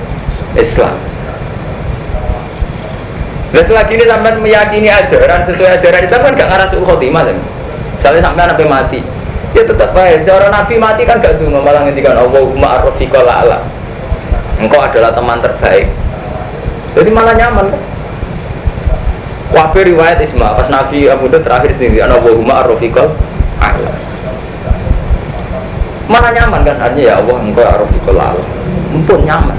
Islam. 0.55 0.95
Nah 3.49 3.63
selagi 3.65 3.97
ini 3.97 4.05
sampai 4.05 4.37
meyakini 4.37 4.89
ajaran 4.93 5.41
sesuai 5.49 5.81
ajaran 5.81 6.05
Islam 6.05 6.21
kan 6.21 6.33
gak 6.37 6.49
ngarah 6.53 6.67
sul 6.69 6.85
khotimah 6.85 7.25
kan? 7.25 7.39
Misalnya 7.99 8.21
sampai 8.31 8.45
nabi 8.53 8.65
mati, 8.69 9.01
ya 9.57 9.63
tetap 9.65 9.91
baik. 9.97 10.29
Cara 10.29 10.53
nabi 10.53 10.75
mati 10.77 11.03
kan 11.09 11.17
gak 11.19 11.41
dungo 11.41 11.65
malah 11.65 11.89
ngendikan 11.89 12.15
Allahumma 12.15 12.79
arrofiqal 12.79 13.25
ala. 13.25 13.65
Engkau 14.61 14.79
adalah 14.79 15.17
teman 15.17 15.41
terbaik. 15.41 15.89
Jadi 16.93 17.11
malah 17.15 17.35
nyaman 17.35 17.73
kan? 17.73 17.83
Wabir 19.49 19.89
riwayat 19.97 20.21
Isma, 20.21 20.61
pas 20.61 20.69
Nabi 20.69 21.09
Abu 21.09 21.25
Dhabi 21.33 21.41
terakhir 21.41 21.73
sendiri, 21.81 22.05
Allahumma 22.05 22.61
arrofiqal 22.61 23.09
ala 23.65 23.93
mana 26.09 26.33
nyaman 26.33 26.65
kan 26.65 26.77
artinya 26.81 27.05
ya 27.05 27.15
Allah 27.21 27.37
engkau 27.45 27.61
ya 27.61 27.77
Rafiqul 27.77 28.17
Allah 28.17 28.49
mumpun 28.89 29.21
nyaman 29.29 29.59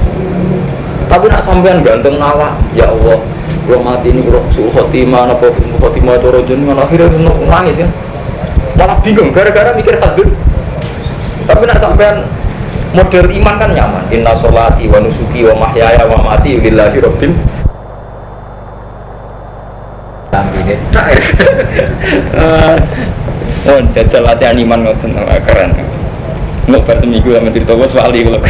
tapi 1.06 1.25
nak 1.30 1.45
sampean 1.45 1.86
ganteng 1.86 2.17
nawa 2.17 2.58
ya 2.73 2.89
Allah 2.89 3.21
kalau 3.69 3.86
mati 3.86 4.10
ini 4.10 4.25
kalau 4.25 4.41
suhu 4.58 4.73
khotimah 4.73 5.29
apa 5.29 5.53
khotimah 5.77 6.17
itu 6.17 6.27
rojun 6.34 6.60
kan 6.65 6.82
akhirnya 6.82 7.05
nangis 7.45 7.86
ya. 7.86 7.88
Malah 8.73 8.97
bingung 9.05 9.29
gara-gara 9.29 9.77
mikir 9.77 10.01
hadir 10.01 10.25
tapi 11.45 11.69
nak 11.69 11.77
sampean 11.77 12.25
model 12.97 13.29
iman 13.29 13.55
kan 13.62 13.69
nyaman. 13.77 14.10
Inna 14.10 14.34
sholati 14.41 14.89
wa 14.89 14.97
nusuki 14.97 15.45
wa 15.45 15.69
mahyaya 15.69 16.01
wa 16.10 16.34
mati 16.34 16.58
lillahi 16.58 16.97
rabbil 16.97 17.34
ini 20.60 20.75
Oh, 23.69 23.77
jajal 23.93 24.23
latihan 24.23 24.55
iman 24.55 24.88
ngoten. 24.88 25.13
Keren. 25.45 25.69
Nggak 26.69 26.82
bar 26.89 26.97
seminggu 26.97 27.36
sama 27.36 27.51
cerita 27.51 27.75
bos 27.75 27.93
wali 27.93 28.23
kalau 28.23 28.39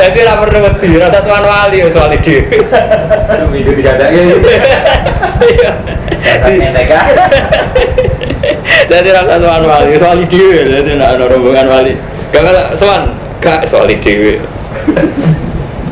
Jadi 0.00 0.24
lah 0.24 0.40
perlu 0.40 0.64
wedi, 0.64 0.96
rasa 0.96 1.20
tuan 1.20 1.44
wali 1.44 1.84
dhewe. 2.24 2.56
Seminggu 3.28 3.70
tidak 3.76 4.00
ada 4.00 4.06
ya. 4.08 5.72
Jadi 8.88 9.08
rasa 9.12 9.34
tuan 9.36 9.64
wali, 9.68 9.88
wis 9.92 10.00
wali 10.00 10.24
dhewe, 10.24 10.72
jadi 10.72 10.90
nak 10.96 11.20
ada 11.20 11.24
rombongan 11.28 11.66
wali. 11.68 11.92
Gak 12.32 12.48
ada 12.48 12.72
sowan, 12.80 13.12
gak 13.44 13.68
wis 13.68 13.72
wali 13.76 13.94
dhewe. 14.00 14.40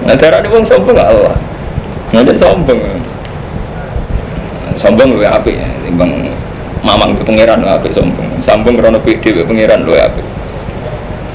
Nah, 0.09 0.17
darah 0.17 0.41
ini 0.41 0.49
pun 0.49 0.65
sombong 0.65 0.97
gak 0.97 1.13
Allah. 1.13 1.37
Nanti 2.17 2.33
sombong. 2.41 2.81
Sombong 4.81 5.21
lebih 5.21 5.29
api 5.29 5.53
ya, 5.53 5.69
timbang 5.85 6.33
mamang 6.83 7.19
ke 7.19 7.23
pangeran 7.27 7.59
lu 7.63 7.69
apik 7.69 7.91
sombong 7.91 8.29
sambung 8.47 8.79
krono 8.79 9.03
pede 9.03 9.35
ke 9.35 9.43
pangeran 9.43 9.83
lu 9.83 9.99
apik 9.99 10.23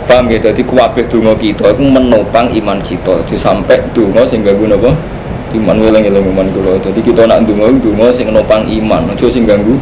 paham 0.06 0.32
ya? 0.32 0.40
Jadi 0.40 0.62
kuwabeh 0.64 1.06
donga 1.10 1.34
kita 1.38 1.74
itu 1.74 1.84
menopang 1.84 2.52
iman 2.52 2.80
kita. 2.84 3.24
Jadi 3.28 3.40
sampai 3.40 3.80
donga 3.92 4.24
sehingga 4.28 4.54
guna 4.56 4.76
apa 4.76 4.92
iman 5.54 5.78
welang 5.78 6.04
eling 6.04 6.26
iman 6.34 6.48
kula. 6.52 6.80
Jadi 6.82 7.00
kita 7.06 7.30
nak 7.30 7.46
donga 7.46 7.70
donga 7.80 8.08
sing 8.14 8.28
nopang 8.30 8.64
iman. 8.66 9.12
Aja 9.12 9.28
sing 9.30 9.44
ganggu 9.46 9.78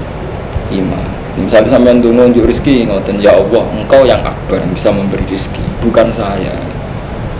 iman. 0.71 1.05
Misalnya 1.39 1.71
sampean 1.71 2.03
donga 2.03 2.27
unjuk 2.27 2.43
rezeki 2.43 2.91
ngoten 2.91 3.23
ya 3.23 3.31
Allah 3.31 3.63
engkau 3.71 4.03
yang 4.03 4.19
akbar 4.19 4.59
yang 4.59 4.71
bisa 4.75 4.91
memberi 4.91 5.23
rezeki 5.31 5.63
bukan 5.79 6.11
saya. 6.11 6.51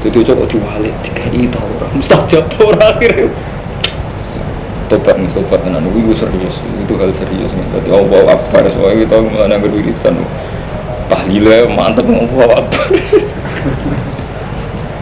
Itu 0.02 0.24
coba 0.26 0.48
diwalik 0.50 0.96
dikai 1.06 1.46
tau 1.52 1.62
orang 1.78 1.92
mustajab 1.94 2.48
tau 2.50 2.72
orang 2.74 2.98
akhirnya? 2.98 3.30
Tobat 4.90 5.16
nih 5.20 5.30
tobat 5.36 5.60
tenan. 5.62 5.84
Itu 5.92 6.16
serius 6.16 6.56
itu 6.80 6.94
hal 6.96 7.12
serius 7.14 7.52
nih. 7.52 7.66
Jadi 7.76 7.90
Allah 7.92 8.22
akbar 8.32 8.64
soalnya 8.72 9.06
kita 9.06 9.16
mengenai 9.22 9.60
berwiridan 9.60 10.16
tahlilnya 11.12 11.68
mantep 11.68 12.08
Allah 12.08 12.64
akbar 12.64 12.88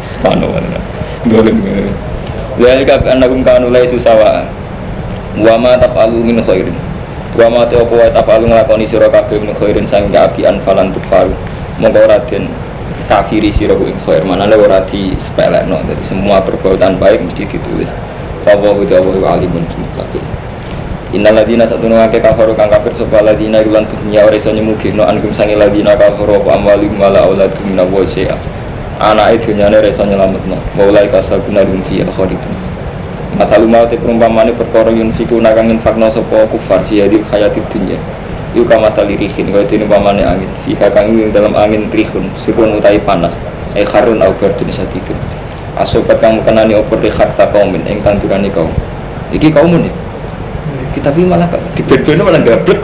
subhanallah 0.02 0.82
boleh 1.30 1.54
boleh 1.54 1.94
Jadi 2.60 2.84
kan 2.84 3.24
kum 3.24 3.40
kanu 3.40 3.72
lai 3.72 3.88
susawa 3.88 4.44
wa 5.40 5.56
ma 5.56 5.80
tafalu 5.80 6.28
khairin. 6.44 6.76
Wa 7.32 7.48
ma 7.48 7.64
ta 7.64 7.80
apa 7.80 8.12
tafalu 8.12 8.52
nglakoni 8.52 8.84
sira 8.84 9.08
kabeh 9.08 9.40
min 9.40 9.56
khairin 9.56 9.88
sang 9.88 10.12
kaapian 10.12 10.60
falan 10.68 10.92
tukfalu 10.92 11.32
monggo 11.80 12.04
raden 12.04 12.52
kafiri 13.08 13.48
sira 13.48 13.80
ing 13.80 13.96
khair. 14.04 14.28
Manane 14.28 14.60
ora 14.60 14.84
di 14.92 15.16
sepelekno 15.16 15.80
jadi 15.88 16.04
semua 16.04 16.44
perbuatan 16.44 17.00
baik 17.00 17.24
mesti 17.24 17.48
ditulis. 17.48 17.88
Huda 18.44 19.00
wa 19.00 19.40
alimun. 19.40 19.64
mutlaqin 19.64 20.49
Innal 21.10 21.42
ladina 21.42 21.66
satu 21.66 21.90
nuwake 21.90 22.22
kafaru 22.22 22.54
kang 22.54 22.70
kafir 22.70 22.94
sapa 22.94 23.26
ladina 23.26 23.66
ilan 23.66 23.82
dunya 23.82 24.22
ora 24.22 24.38
iso 24.38 24.54
nyemugino 24.54 25.02
ankum 25.10 25.34
sangi 25.34 25.58
ladina 25.58 25.98
kafaru 25.98 26.38
apa 26.38 26.54
amwalihum 26.54 27.02
wala 27.02 27.26
auladum 27.26 27.66
min 27.66 27.82
wa 27.82 28.06
syai'a. 28.06 28.38
Anake 29.02 29.42
dunyane 29.42 29.74
ora 29.82 29.90
iso 29.90 30.06
nyelametno. 30.06 30.54
Mulai 30.78 31.10
kasabuna 31.10 31.66
dum 31.66 31.82
fi 31.90 32.06
khalidun 32.06 32.54
Masalu 33.42 33.66
mau 33.66 33.90
te 33.90 33.98
perumpamane 33.98 34.54
perkara 34.54 34.94
yun 34.94 35.10
fiku 35.10 35.42
nakang 35.42 35.74
infakno 35.74 36.14
sapa 36.14 36.46
kufar 36.46 36.86
fi 36.86 37.02
hadil 37.02 37.26
hayatid 37.34 37.66
dunya. 37.74 37.98
Iku 38.54 38.70
kama 38.70 38.94
talirihin 38.94 39.50
kaya 39.50 39.66
dene 39.66 39.90
angin. 40.22 40.50
Fi 40.62 40.78
kakang 40.78 41.10
ing 41.10 41.34
dalam 41.34 41.58
angin 41.58 41.90
rihun 41.90 42.30
sirun 42.38 42.78
utai 42.78 43.02
panas. 43.02 43.34
E 43.74 43.82
kharun 43.82 44.22
au 44.22 44.30
bardun 44.38 44.70
sadidun 44.70 45.18
asobat 45.74 46.22
kamu 46.22 46.46
kenani 46.46 46.78
opor 46.78 47.02
di 47.02 47.10
harta 47.10 47.50
kaumin 47.50 47.82
yang 47.90 47.98
tandurani 48.06 48.54
kaum. 48.54 48.70
Iki 49.34 49.50
kaumun 49.50 49.90
ya 49.90 49.94
kita 51.00 51.16
tapi 51.16 51.24
malah 51.24 51.48
di 51.74 51.82
bed 51.88 52.04
malah 52.20 52.42
gablek. 52.44 52.80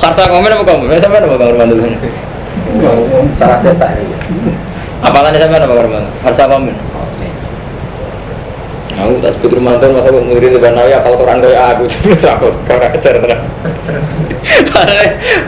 Harta 0.00 0.32
kaumin 0.32 0.48
apa 0.56 0.64
kaum 0.64 0.88
sampai 0.96 1.20
apa 1.20 1.36
kaum 1.36 1.52
rumah 1.52 1.68
dulu 1.68 1.84
Salah 3.36 3.60
cetak. 3.60 4.00
apalagi 5.04 5.36
sampai 5.36 5.60
apa 5.60 5.68
kaum 5.76 5.92
harta 6.24 6.44
kaumin 6.48 6.76
Aku 9.00 9.16
tak 9.24 9.32
sebut 9.36 9.56
rumah 9.60 9.80
tuh 9.80 9.96
masa 9.96 10.12
aku 10.12 10.20
murid 10.28 10.52
di 10.52 10.60
Banawi 10.60 10.92
apal 10.92 11.16
Quran 11.16 11.40
kaya 11.40 11.72
aku. 11.72 11.88
Aku 12.36 12.52
kau 12.68 12.76
ajar 12.76 13.16
terang. 13.16 13.42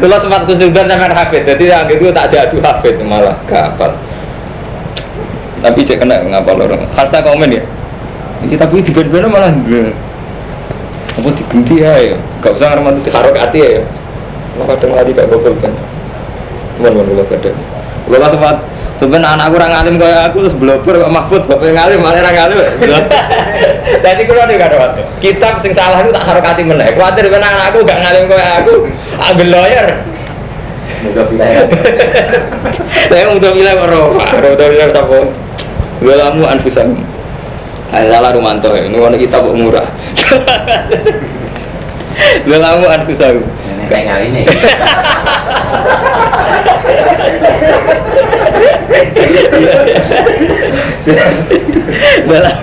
Dulu 0.01 0.17
sempat 0.25 0.49
kesulitan 0.49 0.89
sama 0.89 1.13
hafid, 1.13 1.45
jadi 1.45 1.65
yang 1.69 1.85
itu 1.93 2.09
tak 2.17 2.33
jatuh 2.33 2.65
hafid 2.65 2.97
malah 3.05 3.37
kapal 3.45 3.93
tapi 5.63 5.87
cek 5.87 6.03
kena 6.03 6.19
ngapa 6.27 6.59
orang. 6.59 6.83
Harta 6.99 7.23
komen 7.23 7.55
ya? 7.55 7.63
Ini 8.43 8.59
tapi 8.59 8.83
di 8.83 8.91
bener 8.91 9.31
malah 9.31 9.55
apa 11.23 11.31
digenti 11.39 11.75
ya 11.79 11.95
ya 12.03 12.17
gak 12.43 12.59
usah 12.59 12.67
ngarep 12.75 12.99
itu 12.99 13.11
harok 13.15 13.39
hati 13.39 13.59
ya 13.63 13.83
lo 14.59 14.67
kadang 14.67 14.91
lagi 14.99 15.11
gak 15.15 15.31
gobel 15.31 15.55
kan 15.63 15.71
cuman 16.79 16.91
mau 16.99 17.07
lo 17.07 17.25
kadang 17.31 17.57
lo 18.11 18.17
lah 18.19 18.31
sempat 18.35 18.57
Sebenarnya 19.03 19.35
anak 19.35 19.51
aku 19.51 19.59
orang 19.59 19.75
alim 19.75 19.95
kayak 19.99 20.31
aku 20.31 20.47
terus 20.47 20.55
blober 20.55 20.95
kok 21.03 21.11
mahfud 21.11 21.43
bapak 21.51 21.75
ngalim 21.75 21.99
malah 22.07 22.23
orang 22.23 22.35
ngalim. 22.39 22.59
Jadi 24.07 24.23
kalau 24.31 24.47
ada 24.47 24.55
kado 24.55 24.77
waktu 24.79 25.03
kitab 25.19 25.59
sing 25.59 25.75
salah 25.75 26.07
itu 26.07 26.15
tak 26.15 26.23
harokati 26.23 26.63
meneh. 26.63 26.87
Khawatir 26.95 27.27
ben 27.27 27.43
anak 27.43 27.75
aku 27.75 27.83
gak 27.83 27.99
ngalim 27.99 28.31
kayak 28.31 28.63
aku, 28.63 28.87
ambil 29.19 29.49
lawyer. 29.59 29.87
Mudah 31.03 31.25
bilang. 31.35 31.67
Saya 33.11 33.25
untuk 33.27 33.51
bilang 33.59 33.79
orang, 33.83 34.23
untuk 34.55 34.69
bilang 34.71 34.91
apa? 34.95 35.19
Gue 35.99 36.15
lamu 36.15 36.43
anfusam. 36.47 36.95
Salah 37.93 38.33
Rumanto, 38.33 38.73
ini 38.73 38.97
warna 38.97 39.21
kita 39.21 39.37
kok 39.37 39.53
murah. 39.53 39.85
Gue 42.49 42.57
lamu 42.57 42.89
anfusam. 42.89 43.45
Ini 43.45 43.85
kayak 43.85 44.05
ngali 44.09 44.29
nih. 44.33 44.45
Dalam 52.25 52.57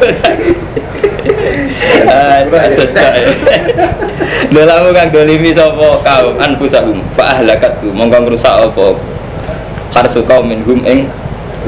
Dalam 4.50 4.82
kang 4.98 5.10
dolimi 5.14 5.54
sapa 5.54 6.02
kaum 6.02 6.42
anfusahum 6.42 7.06
fa 7.14 7.38
ahlakatku. 7.38 7.94
Mongko 7.94 8.26
ngrusak 8.26 8.66
apa? 8.66 8.98
Harsu 9.94 10.26
kaumin 10.26 10.66
hum 10.66 10.82
ing 10.90 11.06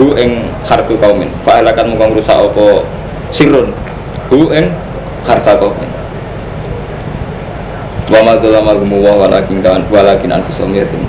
hu 0.02 0.18
ing 0.18 0.50
harsu 0.66 0.98
kaumin. 0.98 1.30
Fa 1.46 1.62
ahlakat 1.62 1.86
mongko 1.86 2.18
ngrusak 2.18 2.42
apa 2.42 2.82
sirun 3.32 3.72
hu 4.30 4.52
ing 4.52 4.68
harsa 5.28 5.56
kaumin 5.56 5.92
wa 8.12 8.20
ma 8.28 8.34
dzalama 8.36 8.76
hum 8.76 8.92
wa 9.00 9.26
walakin 9.26 9.64
kan 9.64 9.84
walakin 9.88 10.36
anfusahum 10.36 10.76
yatim 10.76 11.04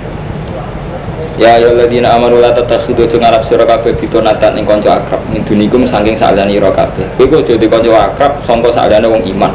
Ya 1.40 1.56
ya 1.56 1.72
ladina 1.72 2.12
amanu 2.12 2.44
la 2.44 2.52
tatakhidu 2.52 3.08
aja 3.08 3.16
ngarap 3.16 3.40
sira 3.48 3.64
kabeh 3.64 3.96
bitonatan 3.96 4.52
ning 4.52 4.68
kanca 4.68 5.00
akrab 5.00 5.16
min 5.32 5.40
dunikum 5.48 5.88
saking 5.88 6.12
saliyane 6.12 6.52
ira 6.52 6.68
kabeh. 6.68 7.08
Kowe 7.16 7.40
aja 7.40 7.56
kanca 7.56 7.90
akrab 8.12 8.32
sangka 8.44 8.68
saliyane 8.68 9.08
wong 9.08 9.24
iman. 9.32 9.48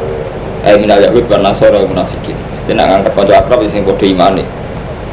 Eh 0.66 0.74
minal 0.74 0.98
yahud 0.98 1.30
wa 1.30 1.38
nasara 1.38 1.78
munafikin. 1.86 2.34
Dene 2.66 2.82
ngangkat 2.82 3.14
kanca 3.14 3.46
akrab 3.46 3.62
sing 3.70 3.86
padha 3.86 4.10
imane. 4.10 4.42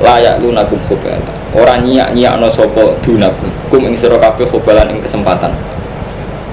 Layak 0.00 0.40
lunakum 0.40 0.80
khobala. 0.88 1.20
Ora 1.52 1.76
nyiak-nyiakno 1.84 2.48
sapa 2.48 2.96
dunakum. 3.04 3.52
Kum 3.68 3.84
ing 3.84 3.94
sira 4.00 4.16
kabeh 4.16 4.48
khobalan 4.48 4.88
ing 4.88 5.04
kesempatan. 5.04 5.52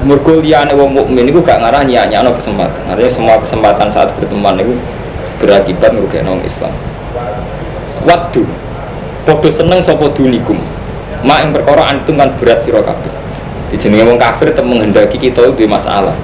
Mergo 0.01 0.41
liyane 0.41 0.73
wong 0.73 0.97
mukmin 0.97 1.29
iku 1.29 1.45
gak 1.45 1.61
ngarah 1.61 1.85
nyiak-nyiakno 1.85 2.33
kesempatan. 2.37 2.81
Artinya 2.89 3.11
semua 3.13 3.35
kesempatan 3.37 3.87
saat 3.93 4.09
berteman 4.17 4.57
itu 4.57 4.73
berakibat 5.37 5.93
merugekno 5.93 6.37
wong 6.37 6.43
Islam. 6.45 6.73
Waktu 8.01 8.41
Podo 9.21 9.53
seneng 9.53 9.85
sopo 9.85 10.09
dunikum 10.09 10.57
Mak 11.21 11.37
yang 11.45 11.51
perkara 11.53 11.93
antum 11.93 12.17
kan 12.17 12.33
berat 12.41 12.65
sira 12.65 12.81
kabeh. 12.81 13.13
Dijenenge 13.69 14.09
wong 14.09 14.17
kafir 14.17 14.49
tetap 14.49 14.65
menghendaki 14.65 15.21
kita 15.21 15.45
itu 15.53 15.69
masalah. 15.69 16.17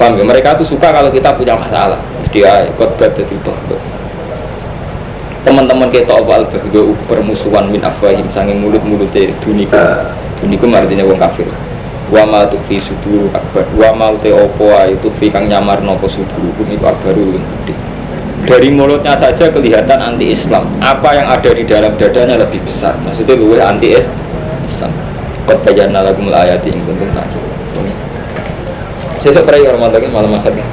Paham 0.00 0.16
ya? 0.16 0.24
Mereka 0.24 0.56
tuh 0.56 0.64
suka 0.64 0.88
kalau 0.88 1.12
kita 1.12 1.36
punya 1.36 1.52
masalah. 1.52 2.00
Ya 2.32 2.64
khotbah 2.80 3.12
bahdo. 3.12 3.76
Teman-teman 5.44 5.92
kita 5.92 6.16
awal 6.16 6.48
bahdo 6.48 6.96
permusuhan 7.04 7.68
min 7.68 7.84
afwahim 7.84 8.24
sange 8.32 8.56
mulut-mulute 8.56 9.36
dunikum. 9.44 9.76
Dunikum 10.40 10.72
artinya 10.72 11.04
wong 11.04 11.20
kafir. 11.20 11.44
Wa 12.12 12.22
ma 12.22 12.46
tufi 12.46 12.78
suduru 12.78 13.30
akbar. 13.34 13.66
Wa 13.74 13.90
ma 13.94 14.14
te 14.20 14.30
opo 14.30 14.70
ae 14.74 14.94
tufi 15.02 15.30
kang 15.30 15.50
nyamar 15.50 15.82
nopo 15.82 16.06
iku 16.06 16.84
akbaru 16.86 17.22
luwih 17.34 17.42
gede. 17.42 17.74
Dari 18.46 18.70
mulutnya 18.70 19.18
saja 19.18 19.50
kelihatan 19.50 19.98
anti 19.98 20.30
Islam 20.30 20.70
apa 20.78 21.18
yang 21.18 21.26
ada 21.26 21.50
di 21.50 21.66
dalam 21.66 21.98
dadanya 21.98 22.38
lebih 22.46 22.62
besar. 22.62 22.94
Maksudnya 23.02 23.34
luwe 23.34 23.58
anti 23.58 23.90
Islam 23.90 24.92
kot 25.46 25.62
bayana 25.62 26.02
lagu 26.02 26.18
melayati 26.18 26.74
ing 26.74 26.82
kuntum 26.82 27.06
takir 27.14 27.42
sesok 29.22 29.46
pray 29.46 29.62
orang 29.62 29.94
malam 30.10 30.30
masaknya 30.34 30.66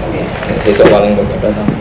sesok 0.66 0.90
paling 0.90 1.14
berkata 1.14 1.54
sama 1.54 1.74